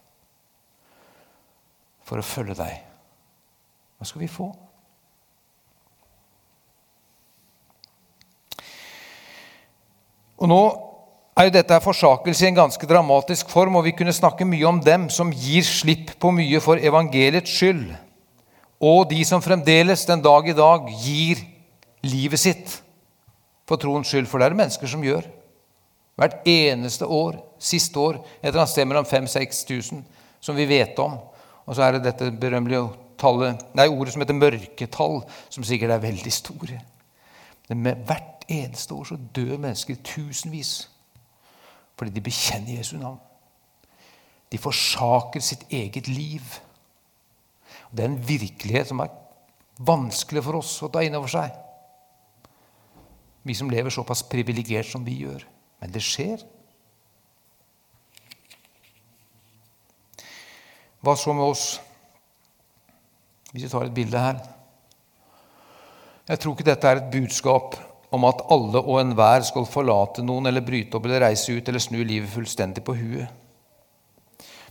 for 2.08 2.22
å 2.22 2.26
følge 2.26 2.56
deg. 2.56 2.76
Hva 3.98 4.08
skal 4.08 4.22
vi 4.24 4.30
få? 4.32 4.48
Og 10.38 10.52
nå 10.52 10.62
er 11.38 11.48
jo 11.48 11.54
dette 11.54 11.78
forsakelse 11.84 12.46
i 12.46 12.50
en 12.50 12.58
ganske 12.58 12.90
dramatisk 12.90 13.52
form, 13.54 13.78
og 13.78 13.86
vi 13.86 13.94
kunne 13.98 14.16
snakke 14.16 14.46
mye 14.48 14.66
om 14.66 14.80
dem 14.82 15.06
som 15.14 15.30
gir 15.30 15.66
slipp 15.66 16.16
på 16.22 16.32
mye 16.34 16.62
for 16.64 16.82
evangeliets 16.82 17.54
skyld, 17.54 17.92
og 18.82 19.08
de 19.12 19.22
som 19.26 19.42
fremdeles 19.42 20.06
den 20.10 20.22
dag 20.26 20.50
i 20.50 20.58
dag 20.58 20.90
gir 21.02 21.42
livet 22.06 22.42
sitt 22.42 22.76
for 23.70 23.82
troens 23.82 24.10
skyld. 24.10 24.28
For 24.30 24.38
det 24.38 24.48
er 24.48 24.54
det 24.54 24.60
mennesker 24.62 24.90
som 24.90 25.06
gjør. 25.06 25.26
Hvert 26.18 26.46
eneste 26.50 27.06
år, 27.06 27.40
siste 27.62 28.00
år, 28.02 28.20
et 28.42 28.50
eller 28.50 28.64
annet 28.64 28.74
sted 28.74 28.86
mellom 28.90 29.06
5000-6000, 29.06 30.04
som 30.42 30.58
vi 30.58 30.68
vet 30.70 30.98
om. 31.02 31.18
Og 31.66 31.78
så 31.78 31.86
er 31.86 31.98
det 31.98 32.06
dette 32.06 32.30
berømmelige 32.38 32.86
tallet, 33.18 33.66
nei, 33.78 33.88
ordet 33.90 34.14
som 34.14 34.22
heter 34.22 34.38
mørketall, 34.38 35.24
som 35.50 35.66
sikkert 35.66 35.98
er 35.98 36.06
veldig 36.06 36.34
store. 36.34 36.78
Men 37.70 38.06
hvert 38.06 38.46
eneste 38.48 38.94
år 38.94 39.10
så 39.10 39.18
dør 39.36 39.58
mennesker 39.58 39.98
tusenvis 40.06 40.76
fordi 41.98 42.14
de 42.14 42.24
bekjenner 42.24 42.78
Jesu 42.78 42.98
navn. 42.98 43.20
De 44.52 44.60
forsaker 44.62 45.44
sitt 45.44 45.66
eget 45.74 46.08
liv. 46.08 46.44
Det 47.92 48.04
er 48.04 48.12
en 48.12 48.28
virkelighet 48.28 48.92
som 48.92 49.02
er 49.04 49.14
vanskelig 49.78 50.44
for 50.46 50.60
oss 50.60 50.76
å 50.86 50.92
ta 50.94 51.04
inn 51.04 51.18
over 51.18 51.32
seg. 51.32 51.56
Vi 53.48 53.56
som 53.56 53.72
lever 53.72 53.94
såpass 53.94 54.24
privilegert 54.28 54.90
som 54.90 55.06
vi 55.08 55.22
gjør. 55.24 55.44
Men 55.82 55.92
det 55.94 56.04
skjer. 56.04 56.44
Hva 61.02 61.16
så 61.16 61.34
med 61.36 61.48
oss? 61.48 61.66
Hvis 63.54 63.64
vi 63.64 63.72
tar 63.72 63.88
et 63.88 63.96
bilde 63.96 64.22
her. 64.22 64.42
Jeg 66.28 66.42
tror 66.44 66.56
ikke 66.56 66.68
dette 66.68 66.90
er 66.90 67.00
et 67.00 67.12
budskap 67.14 67.78
om 68.14 68.24
at 68.28 68.44
alle 68.54 68.80
og 68.80 69.02
enhver 69.02 69.44
skal 69.48 69.68
forlate 69.68 70.24
noen 70.26 70.48
eller 70.48 70.64
bryte 70.66 70.96
opp 70.98 71.08
eller 71.08 71.26
reise 71.26 71.58
ut 71.58 71.68
eller 71.68 71.84
snu 71.84 72.00
livet 72.00 72.32
fullstendig 72.32 72.84
på 72.88 72.96
huet. 72.96 73.28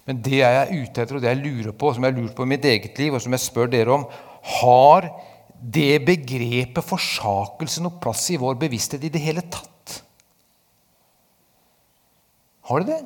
Men 0.06 0.20
det 0.22 0.38
jeg 0.38 0.58
er 0.60 0.70
ute 0.70 1.02
etter, 1.02 1.18
og 1.18 1.24
det 1.24 1.32
jeg 1.32 1.42
lurer 1.42 1.74
på, 1.74 1.90
som 1.92 2.06
jeg 2.06 2.14
lurt 2.14 2.36
på 2.36 2.46
i 2.46 2.52
mitt 2.52 2.64
eget 2.64 2.98
liv, 3.00 3.16
og 3.16 3.22
som 3.22 3.34
jeg 3.34 3.42
spør 3.42 3.72
dere 3.72 3.92
om, 3.96 4.06
har 4.60 5.08
det 5.60 6.04
begrepet 6.06 6.86
forsakelse 6.86 7.82
noe 7.82 7.98
plass 8.02 8.28
i 8.30 8.38
vår 8.38 8.54
bevissthet 8.60 9.02
i 9.04 9.10
det 9.12 9.22
hele 9.24 9.42
tatt? 9.50 9.98
Har 12.70 12.82
det 12.82 12.94
det? 12.94 13.02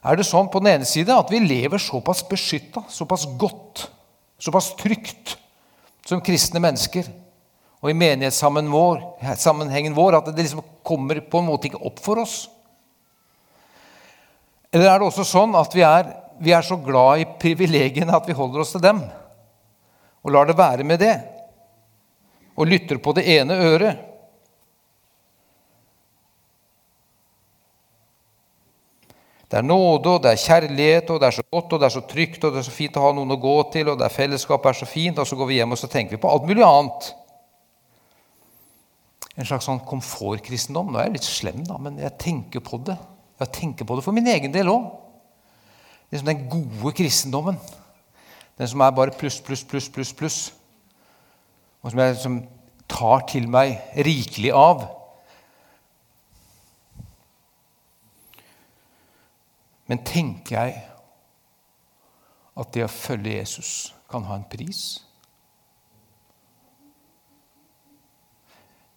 Er 0.00 0.16
det 0.16 0.24
sånn 0.24 0.48
på 0.48 0.62
den 0.62 0.78
ene 0.78 0.86
side 0.88 1.12
at 1.12 1.28
vi 1.28 1.42
lever 1.42 1.82
såpass 1.82 2.22
beskytta, 2.24 2.86
såpass 2.88 3.26
godt 3.38 3.90
såpass 4.40 4.72
trygt 4.76 5.36
som 6.06 6.22
kristne 6.24 6.60
mennesker 6.62 7.04
og 7.80 7.90
i 7.92 7.96
menighetssammenhengen 7.96 9.94
vår 9.96 10.18
at 10.18 10.32
det 10.32 10.42
liksom 10.42 10.64
kommer 10.84 11.20
på 11.20 11.40
en 11.40 11.48
måte 11.48 11.70
ikke 11.70 11.84
opp 11.86 12.00
for 12.02 12.20
oss? 12.24 12.42
Eller 14.70 14.86
er 14.90 15.00
det 15.00 15.08
også 15.08 15.24
sånn 15.26 15.54
at 15.58 15.74
vi 15.74 15.82
er, 15.86 16.10
vi 16.40 16.52
er 16.54 16.64
så 16.66 16.76
glad 16.80 17.22
i 17.22 17.30
privilegiene 17.40 18.16
at 18.16 18.28
vi 18.28 18.36
holder 18.36 18.64
oss 18.64 18.74
til 18.76 18.84
dem 18.84 19.02
og 20.20 20.34
lar 20.34 20.44
det 20.48 20.58
være 20.58 20.84
med 20.84 21.00
det, 21.00 21.14
og 22.60 22.68
lytter 22.68 22.98
på 23.00 23.14
det 23.16 23.24
ene 23.38 23.56
øret? 23.56 24.09
Det 29.50 29.58
er 29.58 29.66
nåde, 29.66 30.12
og 30.12 30.20
det 30.22 30.30
er 30.30 30.42
kjærlighet, 30.44 31.08
og 31.10 31.18
det 31.18 31.26
er 31.26 31.34
så 31.34 31.42
godt, 31.50 31.72
og 31.72 31.80
det 31.80 31.86
er 31.88 31.94
så 31.96 32.04
trygt, 32.06 32.44
og 32.44 32.52
det 32.54 32.60
er 32.60 32.66
så 32.68 32.74
fint 32.74 32.98
å 33.00 33.02
ha 33.02 33.14
noen 33.16 33.34
å 33.34 33.38
gå 33.42 33.54
til, 33.74 33.88
og 33.90 33.96
det 33.98 34.06
er 34.06 34.14
fellesskapet 34.14 34.70
er 34.70 34.78
så 34.78 34.86
fint, 34.86 35.18
og 35.18 35.26
så 35.26 35.38
går 35.40 35.48
vi 35.50 35.56
hjem 35.58 35.74
og 35.74 35.80
så 35.80 35.90
tenker 35.90 36.14
vi 36.14 36.20
på 36.22 36.30
alt 36.30 36.46
mulig 36.46 36.62
annet. 36.62 37.08
En 39.34 39.48
slags 39.48 39.66
sånn 39.66 39.82
komfortkristendom. 39.88 40.92
Nå 40.92 41.00
er 41.00 41.08
jeg 41.08 41.16
litt 41.16 41.26
slem, 41.26 41.64
da, 41.66 41.80
men 41.82 41.98
jeg 41.98 42.14
tenker 42.20 42.62
på 42.62 42.78
det. 42.86 42.94
Jeg 43.40 43.52
tenker 43.56 43.88
på 43.88 43.96
det 43.96 44.04
for 44.04 44.14
min 44.14 44.28
egen 44.30 44.54
del 44.54 44.70
òg. 44.70 44.86
Liksom 46.12 46.30
den 46.30 46.46
gode 46.52 46.94
kristendommen. 46.98 47.58
Den 48.60 48.70
som 48.70 48.82
er 48.84 48.94
bare 48.94 49.14
pluss, 49.16 49.40
pluss, 49.42 49.62
pluss, 49.66 49.88
pluss, 49.90 50.14
pluss. 50.14 50.38
Og 51.80 51.90
som 51.90 52.02
jeg 52.02 52.18
som 52.20 52.40
tar 52.90 53.24
til 53.30 53.46
meg 53.50 53.78
rikelig 53.96 54.52
av. 54.54 54.84
Men 59.90 60.04
tenker 60.06 60.54
jeg 60.54 60.82
at 62.60 62.74
det 62.76 62.84
å 62.86 62.92
følge 62.92 63.40
Jesus 63.40 63.70
kan 64.10 64.22
ha 64.28 64.36
en 64.38 64.46
pris? 64.50 65.00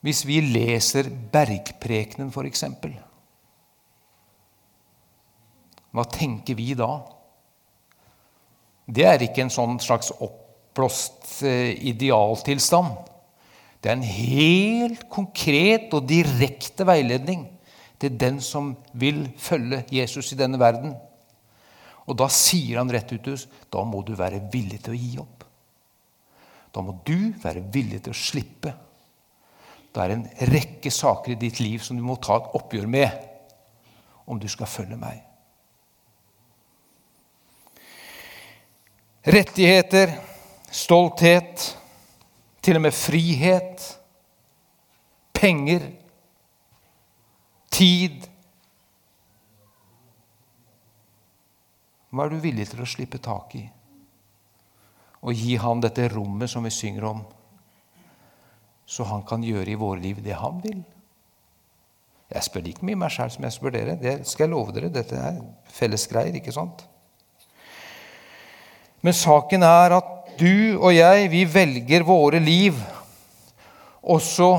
Hvis 0.03 0.21
vi 0.27 0.38
leser 0.43 1.10
Bergprekenen, 1.34 2.29
f.eks., 2.29 2.65
hva 5.93 6.06
tenker 6.10 6.58
vi 6.58 6.73
da? 6.77 6.91
Det 8.86 9.06
er 9.08 9.25
ikke 9.25 9.45
en 9.45 9.53
sånn 9.53 9.77
slags 9.82 10.10
oppblåst 10.12 11.39
eh, 11.47 11.71
idealtilstand. 11.89 12.97
Det 13.79 13.91
er 13.91 13.97
en 13.97 14.06
helt 14.06 15.06
konkret 15.13 15.93
og 15.95 16.08
direkte 16.10 16.86
veiledning 16.89 17.45
til 18.04 18.18
den 18.20 18.42
som 18.44 18.74
vil 19.00 19.26
følge 19.39 19.86
Jesus 19.96 20.34
i 20.34 20.39
denne 20.39 20.60
verden. 20.60 20.92
Og 22.04 22.18
da 22.20 22.28
sier 22.32 22.82
han 22.82 22.92
rett 22.92 23.13
ut 23.16 23.30
da 23.72 23.84
må 23.88 24.04
du 24.04 24.12
være 24.20 24.42
villig 24.52 24.82
til 24.84 24.96
å 24.96 25.00
gi 25.00 25.13
opp. 25.24 25.46
Da 26.74 26.82
må 26.84 26.98
du 27.06 27.32
være 27.39 27.63
villig 27.72 28.02
til 28.04 28.12
å 28.12 28.18
slippe. 28.18 28.74
Det 29.94 30.02
er 30.02 30.16
en 30.16 30.26
rekke 30.50 30.92
saker 30.92 31.36
i 31.36 31.39
ditt 31.39 31.62
liv 31.62 31.84
som 31.86 31.98
du 31.98 32.04
må 32.04 32.18
ta 32.18 32.39
et 32.39 32.56
oppgjør 32.58 32.89
med 32.89 33.30
om 34.26 34.39
du 34.42 34.50
skal 34.52 34.68
følge 34.68 34.98
meg. 34.98 35.22
Rettigheter, 39.24 40.12
stolthet, 40.74 41.70
til 42.63 42.80
og 42.80 42.84
med 42.84 42.96
frihet, 42.96 43.84
penger 45.36 45.86
tid. 47.74 48.28
Hva 52.14 52.28
er 52.28 52.34
du 52.34 52.44
villig 52.44 52.70
til 52.70 52.84
å 52.84 52.90
slippe 52.90 53.22
tak 53.24 53.56
i? 53.58 53.64
Og 55.24 55.34
gi 55.34 55.56
ham 55.58 55.82
dette 55.82 56.10
rommet 56.12 56.52
som 56.52 56.66
vi 56.68 56.72
synger 56.74 57.08
om, 57.10 57.24
så 58.86 59.06
han 59.08 59.24
kan 59.26 59.44
gjøre 59.46 59.72
i 59.72 59.80
våre 59.80 60.02
liv 60.04 60.20
det 60.22 60.36
han 60.38 60.60
vil? 60.62 60.82
Jeg 62.34 62.46
spør 62.48 62.66
like 62.66 62.86
mye 62.86 62.98
meg 62.98 63.14
sjøl 63.14 63.32
som 63.34 63.46
jeg 63.46 63.56
spør 63.56 63.76
dere. 63.76 63.96
Det 64.00 64.16
skal 64.26 64.48
jeg 64.48 64.54
love 64.54 64.74
dere. 64.74 64.90
Dette 64.94 65.20
er 65.20 65.38
felles 65.70 66.06
greier, 66.10 66.34
ikke 66.40 66.54
sant? 66.56 66.82
Men 69.04 69.16
saken 69.16 69.66
er 69.68 69.98
at 70.00 70.12
du 70.40 70.80
og 70.80 70.90
jeg, 70.96 71.30
vi 71.30 71.44
velger 71.46 72.06
våre 72.08 72.42
liv. 72.42 72.80
Også 74.02 74.50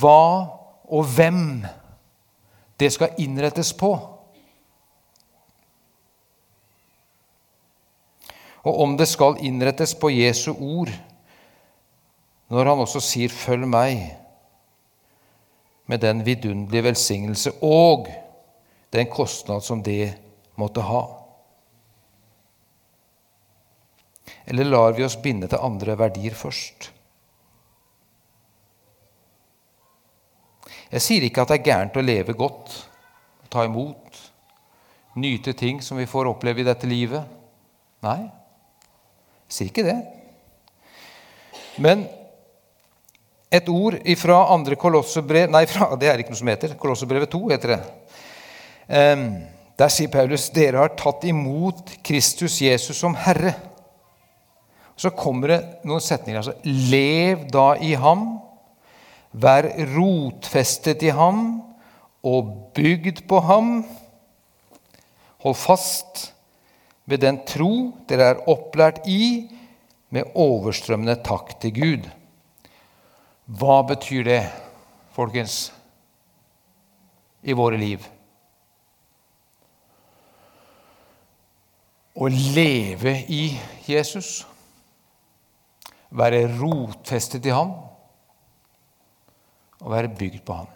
hva 0.00 0.24
og 0.84 1.06
hvem 1.14 1.62
det 2.84 2.92
skal 2.92 3.16
innrettes 3.18 3.72
på. 3.72 3.94
Og 8.64 8.80
om 8.80 8.96
det 8.96 9.06
skal 9.08 9.40
innrettes 9.44 9.94
på 9.96 10.10
Jesu 10.12 10.52
ord, 10.52 10.92
når 12.52 12.70
han 12.70 12.84
også 12.84 13.00
sier 13.00 13.28
'følg 13.28 13.66
meg', 13.68 14.16
med 15.86 16.00
den 16.00 16.24
vidunderlige 16.24 16.84
velsignelse 16.84 17.52
og 17.62 18.08
den 18.92 19.06
kostnad 19.06 19.60
som 19.60 19.82
det 19.82 20.14
måtte 20.56 20.80
ha. 20.80 21.02
Eller 24.46 24.64
lar 24.64 24.92
vi 24.92 25.04
oss 25.04 25.16
binde 25.16 25.48
til 25.48 25.58
andre 25.60 25.98
verdier 25.98 26.34
først? 26.34 26.93
Jeg 30.92 31.02
sier 31.02 31.24
ikke 31.26 31.44
at 31.44 31.52
det 31.52 31.60
er 31.60 31.68
gærent 31.68 31.96
å 31.96 32.04
leve 32.04 32.34
godt, 32.38 32.74
ta 33.52 33.64
imot, 33.66 34.18
nyte 35.20 35.54
ting 35.56 35.80
som 35.82 35.98
vi 36.00 36.08
får 36.10 36.28
oppleve 36.32 36.62
i 36.62 36.66
dette 36.66 36.88
livet. 36.90 37.22
Nei, 38.04 38.20
jeg 39.46 39.56
sier 39.56 39.70
ikke 39.70 39.86
det. 39.86 39.98
Men 41.82 42.04
et 43.54 43.68
ord 43.70 43.96
fra 44.18 44.38
andre 44.54 44.76
kolossebrev 44.78 45.52
Nei, 45.52 45.64
fra, 45.70 45.92
det 45.98 46.10
er 46.10 46.22
ikke 46.22 46.34
noe 46.34 46.40
som 46.40 46.50
heter. 46.50 46.74
Kolossebrevet 46.80 47.30
2 47.30 47.42
heter 47.52 47.76
det. 47.76 47.82
Der 49.78 49.90
sier 49.90 50.10
Paulus 50.10 50.48
dere 50.54 50.82
har 50.82 50.94
tatt 50.98 51.24
imot 51.26 51.96
Kristus 52.06 52.60
Jesus 52.62 52.98
som 52.98 53.14
Herre. 53.18 53.54
Så 54.94 55.10
kommer 55.14 55.50
det 55.50 55.60
noen 55.86 56.02
setninger. 56.02 56.38
altså, 56.38 56.54
Lev 56.64 57.48
da 57.50 57.72
i 57.82 57.94
ham, 57.98 58.26
vær 59.34 59.66
rotfestet 59.94 61.02
i 61.02 61.10
ham 61.14 61.58
og 62.24 62.52
bygd 62.76 63.24
på 63.28 63.40
ham. 63.44 63.70
Hold 65.42 65.58
fast 65.58 66.30
ved 67.04 67.20
den 67.24 67.42
tro 67.48 67.92
dere 68.08 68.32
er 68.32 68.44
opplært 68.48 69.02
i, 69.10 69.50
med 70.14 70.30
overstrømmende 70.38 71.16
takk 71.26 71.56
til 71.60 71.74
Gud. 71.74 72.04
Hva 73.44 73.80
betyr 73.88 74.22
det, 74.28 74.42
folkens, 75.12 75.72
i 77.42 77.52
våre 77.52 77.80
liv? 77.80 78.06
Å 82.14 82.30
leve 82.30 83.16
i 83.26 83.42
Jesus, 83.90 84.44
være 86.14 86.46
rotfestet 86.54 87.50
i 87.50 87.52
ham 87.52 87.74
og 89.84 89.92
være 89.92 90.14
bygd 90.16 90.40
på 90.46 90.56
Han. 90.56 90.70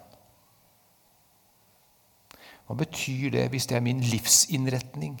Hva 2.69 2.75
betyr 2.77 3.33
det 3.33 3.47
hvis 3.49 3.65
det 3.65 3.79
er 3.79 3.81
min 3.81 4.01
livsinnretning? 4.05 5.15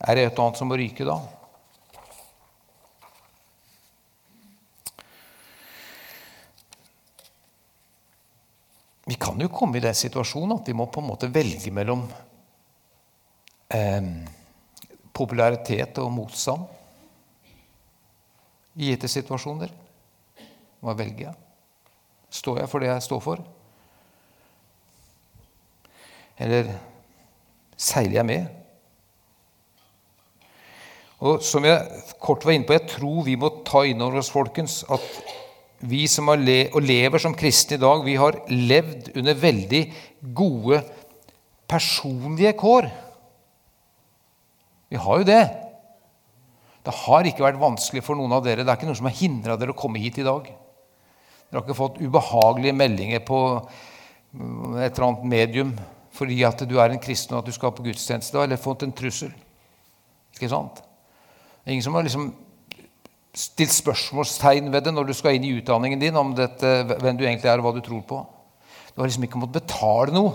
Er 0.00 0.16
det 0.16 0.22
et 0.24 0.30
eller 0.32 0.46
annet 0.46 0.60
som 0.62 0.70
må 0.72 0.78
ryke 0.80 1.04
da? 1.04 1.18
Vi 9.10 9.18
kan 9.20 9.40
jo 9.42 9.50
komme 9.52 9.76
i 9.76 9.84
den 9.84 9.96
situasjonen 9.98 10.56
at 10.56 10.68
vi 10.70 10.78
må 10.78 10.86
på 10.88 11.02
en 11.02 11.10
måte 11.10 11.28
velge 11.34 11.72
mellom 11.74 12.06
eh, 13.76 14.10
popularitet 15.12 16.00
og 16.00 16.12
motstand 16.14 16.64
i 18.80 18.88
gitte 18.88 19.10
situasjoner. 19.10 19.89
Hva 20.80 20.96
velger 20.96 21.28
jeg? 21.28 21.36
Står 22.30 22.62
jeg 22.62 22.70
for 22.70 22.82
det 22.82 22.90
jeg 22.90 23.04
står 23.04 23.20
for? 23.24 23.42
Eller 26.40 26.70
seiler 27.76 28.20
jeg 28.20 28.28
med? 28.28 28.56
Og 31.20 31.42
som 31.44 31.66
jeg 31.68 32.00
kort 32.22 32.46
var 32.48 32.56
inne 32.56 32.64
på, 32.64 32.76
jeg 32.78 32.88
tror 32.94 33.26
vi 33.26 33.36
må 33.36 33.50
ta 33.66 33.82
inn 33.84 34.00
over 34.00 34.22
oss, 34.22 34.32
folkens, 34.32 34.80
at 34.88 35.04
vi 35.90 36.06
som 36.08 36.28
le 36.40 36.62
og 36.76 36.84
lever 36.84 37.20
som 37.20 37.36
kristne 37.36 37.76
i 37.76 37.80
dag, 37.80 38.04
vi 38.04 38.16
har 38.20 38.38
levd 38.48 39.12
under 39.20 39.36
veldig 39.36 39.82
gode 40.36 40.80
personlige 41.68 42.54
kår. 42.60 42.88
Vi 44.90 45.00
har 45.00 45.20
jo 45.20 45.28
det. 45.28 45.42
Det 46.84 46.96
har 47.04 47.28
ikke 47.28 47.44
vært 47.44 47.60
vanskelig 47.60 48.02
for 48.04 48.16
noen 48.16 48.32
av 48.32 48.44
dere. 48.44 48.64
Det 48.64 48.72
er 48.72 48.80
ikke 48.80 48.88
noe 48.88 48.98
som 48.98 49.08
har 49.08 49.20
hindra 49.20 49.56
dere 49.60 49.74
å 49.74 49.78
komme 49.78 50.00
hit 50.00 50.18
i 50.20 50.26
dag. 50.26 50.48
Dere 51.50 51.58
har 51.58 51.66
ikke 51.66 51.78
fått 51.80 51.98
ubehagelige 51.98 52.76
meldinger 52.78 53.22
på 53.26 53.38
mm, 53.58 54.76
et 54.84 54.92
eller 54.92 55.06
annet 55.08 55.24
medium 55.32 55.72
fordi 56.14 56.42
at 56.46 56.62
du 56.66 56.76
er 56.78 56.92
en 56.92 57.02
kristen 57.02 57.34
og 57.34 57.42
at 57.42 57.48
du 57.50 57.54
skal 57.54 57.72
på 57.74 57.84
gudstjeneste, 57.86 58.38
eller 58.38 58.58
fått 58.58 58.82
en 58.82 58.92
trussel. 58.94 59.30
Ikke 60.34 60.50
sant? 60.50 60.80
Det 60.82 61.70
er 61.70 61.76
ingen 61.76 61.86
som 61.86 61.94
har 61.96 62.04
liksom 62.06 62.32
stilt 63.34 63.72
spørsmålstegn 63.72 64.72
ved 64.74 64.84
det 64.86 64.92
når 64.94 65.06
du 65.08 65.14
skal 65.14 65.38
inn 65.38 65.46
i 65.46 65.52
utdanningen 65.60 66.02
din, 66.02 66.18
om 66.18 66.34
dette, 66.34 66.66
hvem 66.90 67.16
du 67.16 67.24
egentlig 67.24 67.50
er 67.50 67.62
og 67.62 67.68
hva 67.68 67.74
du 67.76 67.82
tror 67.86 68.02
på. 68.06 68.20
Du 68.90 69.00
har 69.00 69.10
liksom 69.10 69.26
ikke 69.26 69.38
måttet 69.38 69.62
betale 69.62 70.14
noe. 70.14 70.34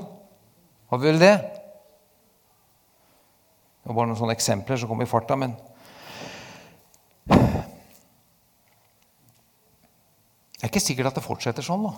Har 0.92 1.02
vi 1.02 1.12
vel 1.12 1.22
det? 1.22 1.36
Det 3.84 3.92
var 3.92 4.00
bare 4.00 4.10
noen 4.10 4.20
sånne 4.20 4.36
eksempler 4.36 4.80
som 4.80 4.90
kom 4.90 5.04
i 5.04 5.10
farta, 5.10 5.36
men 5.38 5.54
Det 10.66 10.72
er 10.72 10.74
ikke 10.74 10.82
sikkert 10.82 11.08
at 11.12 11.18
det 11.20 11.22
fortsetter 11.22 11.62
sånn. 11.62 11.84
da. 11.86 11.92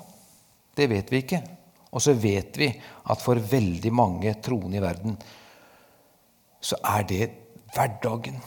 Det 0.75 0.89
vet 0.91 1.12
vi 1.13 1.21
ikke. 1.23 1.38
Og 1.95 2.01
så 2.03 2.12
vet 2.19 2.58
vi 2.60 2.67
at 2.67 3.21
for 3.23 3.39
veldig 3.39 3.91
mange 3.95 4.34
troende 4.43 4.75
i 4.75 4.82
verden 4.84 5.15
så 6.60 6.75
er 6.84 7.06
det 7.08 7.21
hverdagen. 7.71 8.41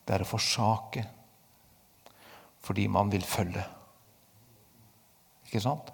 Det 0.00 0.16
er 0.16 0.24
å 0.24 0.30
forsake 0.30 1.04
fordi 2.64 2.88
man 2.88 3.12
vil 3.12 3.28
følge. 3.28 3.66
Ikke 5.44 5.60
sant? 5.60 5.92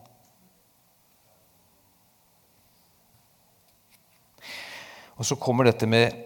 Og 5.18 5.26
så 5.26 5.42
kommer 5.42 5.66
dette 5.66 5.90
med, 5.90 6.22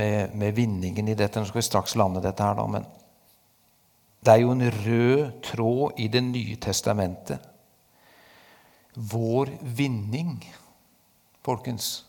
med, 0.00 0.32
med, 0.32 0.56
vinningen 0.56 1.12
i 1.12 1.20
dette. 1.20 1.44
Nå 1.44 1.52
skal 1.52 1.60
vi 1.60 1.68
straks 1.68 2.00
lande 2.00 2.24
dette 2.24 2.40
her, 2.40 2.56
da. 2.56 2.70
Men 2.72 2.95
det 4.26 4.34
er 4.34 4.42
jo 4.42 4.54
en 4.54 4.64
rød 4.66 5.42
tråd 5.46 6.00
i 6.02 6.08
Det 6.10 6.22
nye 6.24 6.56
testamentet. 6.56 7.38
Vår 8.96 9.52
vinning, 9.76 10.40
folkens, 11.44 12.06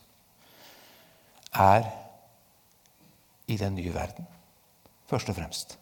er 1.53 1.85
i 3.47 3.57
den 3.57 3.75
nye 3.75 3.93
verden. 3.93 4.25
Først 5.07 5.29
og 5.29 5.37
fremst. 5.37 5.77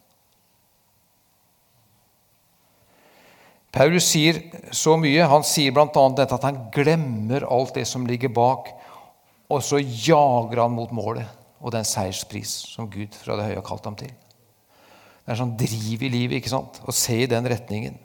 Paulus 3.72 4.06
sier 4.08 4.38
så 4.72 4.96
mye. 4.96 5.24
Han 5.28 5.44
sier 5.44 5.74
bl.a. 5.74 5.88
dette 6.16 6.36
at 6.36 6.46
han 6.46 6.62
glemmer 6.74 7.44
alt 7.44 7.74
det 7.76 7.84
som 7.88 8.06
ligger 8.08 8.32
bak, 8.32 8.70
og 9.52 9.62
så 9.62 9.80
jager 9.80 10.62
han 10.62 10.74
mot 10.74 10.94
målet 10.96 11.26
og 11.60 11.72
den 11.74 11.86
seierspris 11.86 12.52
som 12.74 12.88
Gud 12.90 13.14
fra 13.16 13.36
det 13.38 13.50
høye 13.50 13.58
har 13.60 13.66
kalt 13.66 13.86
ham 13.88 13.98
til. 13.98 14.12
Det 15.26 15.34
er 15.34 15.40
sånn 15.40 15.56
driv 15.58 16.04
i 16.06 16.10
livet 16.12 16.38
ikke 16.38 16.52
sant? 16.52 16.78
å 16.86 16.94
se 16.94 17.16
i 17.24 17.26
den 17.26 17.48
retningen. 17.50 17.96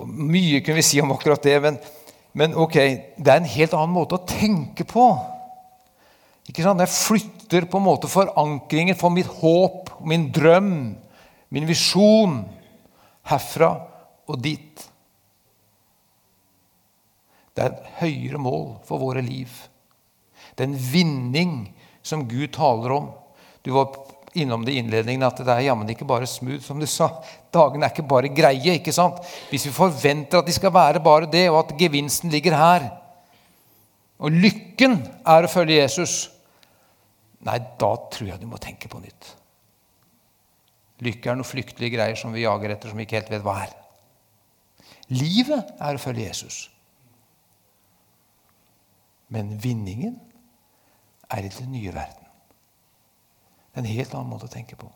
Og 0.00 0.08
mye 0.08 0.62
kunne 0.64 0.80
vi 0.80 0.86
si 0.86 1.02
om 1.02 1.12
akkurat 1.12 1.44
det, 1.44 1.58
men, 1.60 1.76
men 2.32 2.56
ok, 2.56 2.78
det 3.20 3.30
er 3.30 3.42
en 3.42 3.52
helt 3.52 3.76
annen 3.76 3.92
måte 3.92 4.16
å 4.16 4.24
tenke 4.24 4.86
på. 4.88 5.04
Ikke 6.48 6.64
sant? 6.64 6.80
Jeg 6.80 6.96
flytter 6.96 7.68
på 7.68 7.80
en 7.80 7.86
måte 7.86 8.10
forankringen 8.10 8.96
for 8.96 9.12
mitt 9.12 9.28
håp, 9.42 9.92
min 10.08 10.30
drøm, 10.32 10.72
min 11.52 11.68
visjon 11.68 12.40
herfra 13.28 13.70
og 14.24 14.40
dit. 14.40 14.88
Det 17.54 17.62
er 17.62 17.70
et 17.76 17.92
høyere 18.00 18.40
mål 18.40 18.66
for 18.88 19.04
våre 19.04 19.22
liv. 19.24 19.52
Det 20.56 20.64
er 20.64 20.72
en 20.72 20.80
vinning 20.80 21.54
som 22.04 22.26
Gud 22.28 22.50
taler 22.56 22.96
om. 22.96 23.12
Du 23.64 23.72
var 23.76 23.92
innom 24.34 24.64
det 24.66 24.74
i 24.74 24.80
innledningen 24.82 25.24
at 25.26 25.38
det 25.44 25.52
er 25.52 25.68
jammen 25.68 25.90
ikke 25.92 26.06
bare 26.08 26.26
smooth, 26.28 26.62
som 26.64 26.80
du 26.80 26.86
sa. 26.90 27.10
Dagene 27.54 27.86
er 27.86 27.94
ikke 27.94 28.06
bare 28.10 28.32
greie. 28.34 28.76
ikke 28.78 28.94
sant? 28.94 29.20
Hvis 29.50 29.68
vi 29.68 29.74
forventer 29.74 30.40
at 30.40 30.48
de 30.48 30.54
skal 30.56 30.74
være 30.74 31.02
bare 31.04 31.30
det, 31.30 31.46
og 31.52 31.60
at 31.62 31.76
gevinsten 31.78 32.32
ligger 32.32 32.56
her, 32.58 32.88
og 34.18 34.34
lykken 34.34 35.00
er 35.26 35.44
å 35.44 35.50
følge 35.50 35.80
Jesus, 35.80 36.16
nei, 37.44 37.58
da 37.80 37.94
tror 38.10 38.30
jeg 38.30 38.40
du 38.40 38.46
må 38.48 38.60
tenke 38.62 38.88
på 38.90 39.02
nytt. 39.02 39.32
Lykke 41.04 41.30
er 41.30 41.38
noen 41.38 41.48
flyktelige 41.48 41.96
greier 41.96 42.18
som 42.18 42.32
vi 42.32 42.44
jager 42.44 42.72
etter, 42.72 42.90
som 42.90 43.00
vi 43.00 43.06
ikke 43.08 43.18
helt 43.18 43.32
vet 43.34 43.44
hva 43.44 43.58
er. 43.64 43.74
Livet 45.12 45.74
er 45.82 45.96
å 45.96 46.00
følge 46.00 46.28
Jesus. 46.28 46.60
Men 49.34 49.56
vinningen 49.60 50.16
er 51.32 51.44
i 51.44 51.52
den 51.52 51.72
nye 51.74 51.92
verden. 51.94 52.23
Det 53.74 53.80
er 53.80 53.82
en 53.82 53.96
helt 53.96 54.12
annen 54.14 54.30
måte 54.30 54.46
å 54.46 54.52
tenke 54.52 54.76
på. 54.78 54.86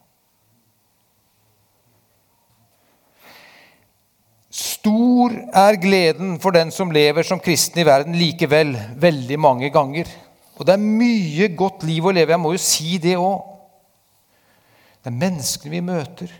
Stor 4.54 5.34
er 5.34 5.80
gleden 5.82 6.36
for 6.38 6.54
den 6.54 6.70
som 6.70 6.92
lever 6.94 7.26
som 7.26 7.42
kristen 7.42 7.82
i 7.82 7.86
verden 7.88 8.14
likevel 8.14 8.70
veldig 9.02 9.38
mange 9.42 9.72
ganger. 9.74 10.06
Og 10.54 10.62
det 10.62 10.76
er 10.76 10.84
mye 11.02 11.50
godt 11.58 11.82
liv 11.90 12.06
å 12.06 12.14
leve. 12.14 12.36
Jeg 12.36 12.42
må 12.44 12.54
jo 12.54 12.62
si 12.62 13.00
det 13.02 13.16
òg. 13.18 13.42
Det 15.02 15.10
er 15.10 15.18
menneskene 15.26 15.74
vi 15.74 15.82
møter. 15.82 16.38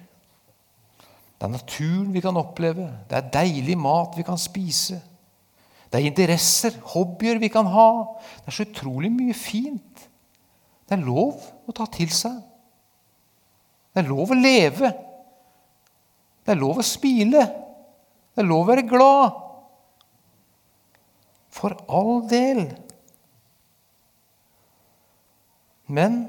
Det 1.34 1.46
er 1.46 1.54
naturen 1.56 2.14
vi 2.14 2.22
kan 2.22 2.38
oppleve. 2.38 2.86
Det 3.10 3.18
er 3.18 3.34
deilig 3.34 3.76
mat 3.82 4.14
vi 4.14 4.26
kan 4.30 4.38
spise. 4.38 5.02
Det 5.90 5.98
er 5.98 6.06
interesser, 6.06 6.78
hobbyer 6.94 7.42
vi 7.42 7.50
kan 7.50 7.66
ha. 7.66 7.90
Det 8.38 8.52
er 8.52 8.60
så 8.60 8.70
utrolig 8.70 9.10
mye 9.10 9.34
fint. 9.34 10.06
Det 10.86 10.94
er 10.94 11.02
lov 11.02 11.57
å 11.68 11.76
ta 11.76 11.86
til 11.92 12.10
seg. 12.14 12.38
Det 13.92 14.02
er 14.02 14.10
lov 14.10 14.30
å 14.32 14.38
leve 14.38 14.92
Det 16.44 16.54
er 16.54 16.60
lov 16.60 16.78
å 16.80 16.84
smile. 16.86 17.42
Det 18.32 18.40
er 18.40 18.46
lov 18.48 18.62
å 18.62 18.68
være 18.70 18.86
glad. 18.88 19.34
For 21.52 21.74
all 21.92 22.22
del. 22.30 22.62
Men 25.92 26.22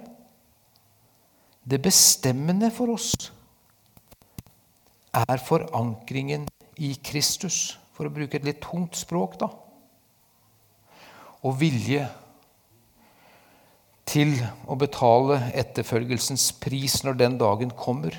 det 1.64 1.80
bestemmende 1.86 2.68
for 2.76 2.92
oss 2.98 3.14
er 5.16 5.40
forankringen 5.44 6.48
i 6.84 6.94
Kristus, 7.04 7.78
for 7.96 8.08
å 8.08 8.14
bruke 8.14 8.40
et 8.40 8.48
litt 8.48 8.60
tungt 8.64 9.00
språk, 9.00 9.40
da. 9.40 9.50
Og 11.48 11.56
vilje 11.62 12.04
til 14.10 14.34
å 14.66 14.78
betale 14.80 15.38
etterfølgelsens 15.58 16.50
pris 16.62 17.00
når 17.06 17.20
den 17.20 17.38
dagen 17.42 17.74
kommer. 17.78 18.16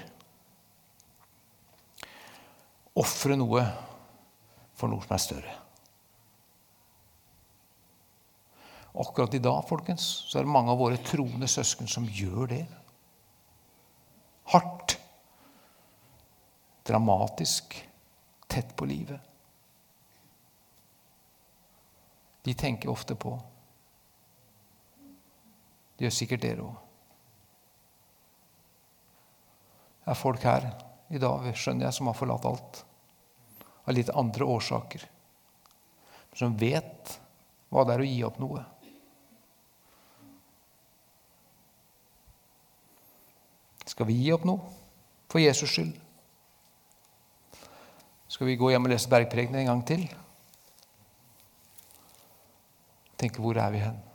Ofre 3.01 3.37
noe 3.39 3.65
for 4.79 4.93
noe 4.93 5.03
som 5.05 5.17
er 5.17 5.25
større. 5.25 5.57
Akkurat 9.01 9.35
i 9.35 9.43
dag 9.43 9.63
folkens, 9.69 10.07
så 10.29 10.39
er 10.39 10.47
det 10.47 10.53
mange 10.53 10.73
av 10.73 10.81
våre 10.81 10.99
troende 11.07 11.49
søsken 11.51 11.91
som 11.91 12.09
gjør 12.11 12.51
det. 12.51 12.65
Hardt. 14.51 14.97
Dramatisk. 16.87 17.77
Tett 18.51 18.75
på 18.75 18.89
livet. 18.91 19.23
De 22.43 22.55
tenker 22.59 22.91
ofte 22.91 23.15
på 23.15 23.37
Det 26.01 26.07
gjør 26.07 26.15
sikkert 26.17 26.41
dere 26.41 26.63
òg. 26.65 26.77
Det 30.01 30.15
er 30.15 30.17
folk 30.17 30.47
her 30.49 30.65
i 31.13 31.21
dag, 31.21 31.51
skjønner 31.53 31.91
jeg, 31.91 31.97
som 31.99 32.09
har 32.09 32.17
forlatt 32.17 32.49
alt. 32.49 32.81
Av 33.85 33.93
litt 33.93 34.09
andre 34.17 34.49
årsaker. 34.49 35.05
Som 36.33 36.57
vet 36.57 37.19
hva 37.69 37.85
det 37.85 37.99
er 37.99 38.07
å 38.07 38.09
gi 38.09 38.25
opp 38.25 38.41
noe. 38.41 38.65
Skal 43.85 44.09
vi 44.09 44.23
gi 44.25 44.33
opp 44.33 44.49
noe 44.49 44.73
for 45.29 45.45
Jesus 45.45 45.69
skyld? 45.69 45.93
Skal 48.33 48.49
vi 48.49 48.57
gå 48.57 48.73
hjem 48.73 48.89
og 48.89 48.97
lese 48.97 49.13
Bergprekenen 49.13 49.67
en 49.67 49.75
gang 49.75 49.89
til? 49.93 50.09
Tenke 53.21 53.45
hvor 53.45 53.61
er 53.61 53.77
vi 53.77 53.85
hen? 53.85 54.07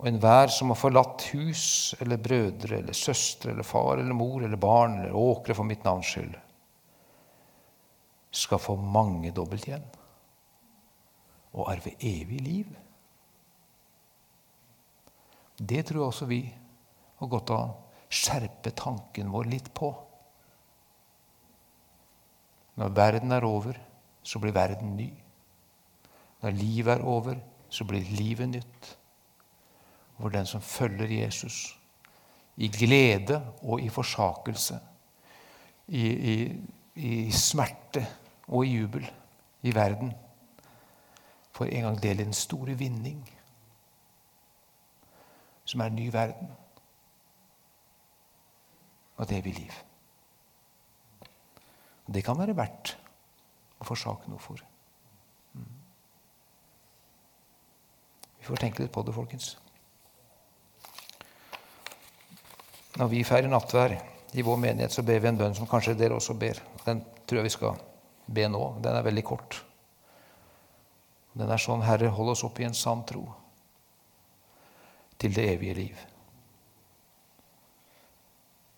Og 0.00 0.06
enhver 0.08 0.48
som 0.48 0.72
har 0.72 0.78
forlatt 0.80 1.26
hus 1.34 1.94
eller 2.00 2.20
brødre 2.24 2.78
eller 2.78 2.96
søstre 2.96 3.52
eller 3.52 3.66
far 3.68 3.98
eller 4.00 4.16
mor 4.16 4.46
eller 4.46 4.60
barn 4.60 4.96
eller 5.02 5.16
åkre 5.16 5.56
for 5.56 5.68
mitt 5.68 5.84
navns 5.84 6.08
skyld, 6.14 6.36
skal 8.30 8.62
få 8.62 8.78
mangedobbelt 8.80 9.66
igjen 9.68 9.84
og 11.50 11.68
arve 11.72 11.92
evig 11.98 12.40
liv. 12.40 12.70
Det 15.60 15.82
tror 15.84 16.00
jeg 16.00 16.06
også 16.06 16.28
vi 16.30 16.40
har 17.20 17.28
godt 17.28 17.52
av 17.52 17.64
å 17.66 18.06
skjerpe 18.08 18.72
tanken 18.72 19.32
vår 19.34 19.50
litt 19.50 19.68
på. 19.76 19.90
Når 22.80 22.94
verden 22.96 23.36
er 23.36 23.44
over, 23.44 23.76
så 24.22 24.40
blir 24.40 24.56
verden 24.56 24.94
ny. 24.96 25.10
Når 26.40 26.56
livet 26.56 26.94
er 26.94 27.04
over, 27.04 27.36
så 27.68 27.84
blir 27.84 28.08
livet 28.16 28.48
nytt. 28.54 28.94
Hvor 30.20 30.28
den 30.28 30.46
som 30.46 30.60
følger 30.60 31.08
Jesus, 31.08 31.78
i 32.56 32.68
glede 32.68 33.40
og 33.62 33.80
i 33.80 33.88
forsakelse, 33.88 34.78
i, 35.88 36.06
i, 36.32 36.60
i 36.94 37.30
smerte 37.32 38.06
og 38.48 38.66
i 38.66 38.76
jubel 38.76 39.06
i 39.62 39.74
verden, 39.74 40.12
får 41.52 41.64
en 41.64 41.82
gang 41.82 42.02
del 42.02 42.20
i 42.20 42.24
den 42.24 42.36
store 42.36 42.76
vinning, 42.78 43.22
som 45.64 45.80
er 45.80 45.88
en 45.88 45.96
ny 45.96 46.10
verden 46.12 46.50
og 49.20 49.28
det 49.28 49.44
vil 49.44 49.54
liv. 49.54 49.72
Det 52.14 52.24
kan 52.24 52.38
være 52.40 52.56
verdt 52.56 52.94
å 53.80 53.86
forsake 53.86 54.30
noe 54.32 54.40
for. 54.40 54.62
Mm. 55.52 55.66
Vi 58.38 58.48
får 58.48 58.62
tenke 58.64 58.82
litt 58.82 58.94
på 58.94 59.04
det, 59.04 59.14
folkens. 59.14 59.52
Når 63.00 63.08
vi 63.08 63.24
feirer 63.24 63.48
nattvær 63.48 63.94
i 64.36 64.44
vår 64.44 64.58
menighet, 64.60 64.92
så 64.92 65.02
ber 65.06 65.22
vi 65.22 65.30
en 65.30 65.38
bønn 65.40 65.56
som 65.56 65.68
kanskje 65.68 65.96
dere 65.96 66.18
også 66.18 66.36
ber. 66.38 66.60
Den 66.84 67.00
tror 67.24 67.40
jeg 67.40 67.48
vi 67.48 67.54
skal 67.54 67.78
be 68.28 68.44
nå. 68.52 68.64
Den 68.84 68.98
er 68.98 69.06
veldig 69.06 69.24
kort. 69.26 69.62
Den 71.32 71.50
er 71.50 71.62
sånn 71.62 71.84
Herre, 71.86 72.10
hold 72.12 72.34
oss 72.34 72.44
opp 72.44 72.60
i 72.60 72.66
en 72.68 72.76
sann 72.76 73.06
tro 73.08 73.24
til 75.20 75.32
det 75.36 75.46
evige 75.54 75.78
liv. 75.78 76.04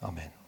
Amen. 0.02 0.41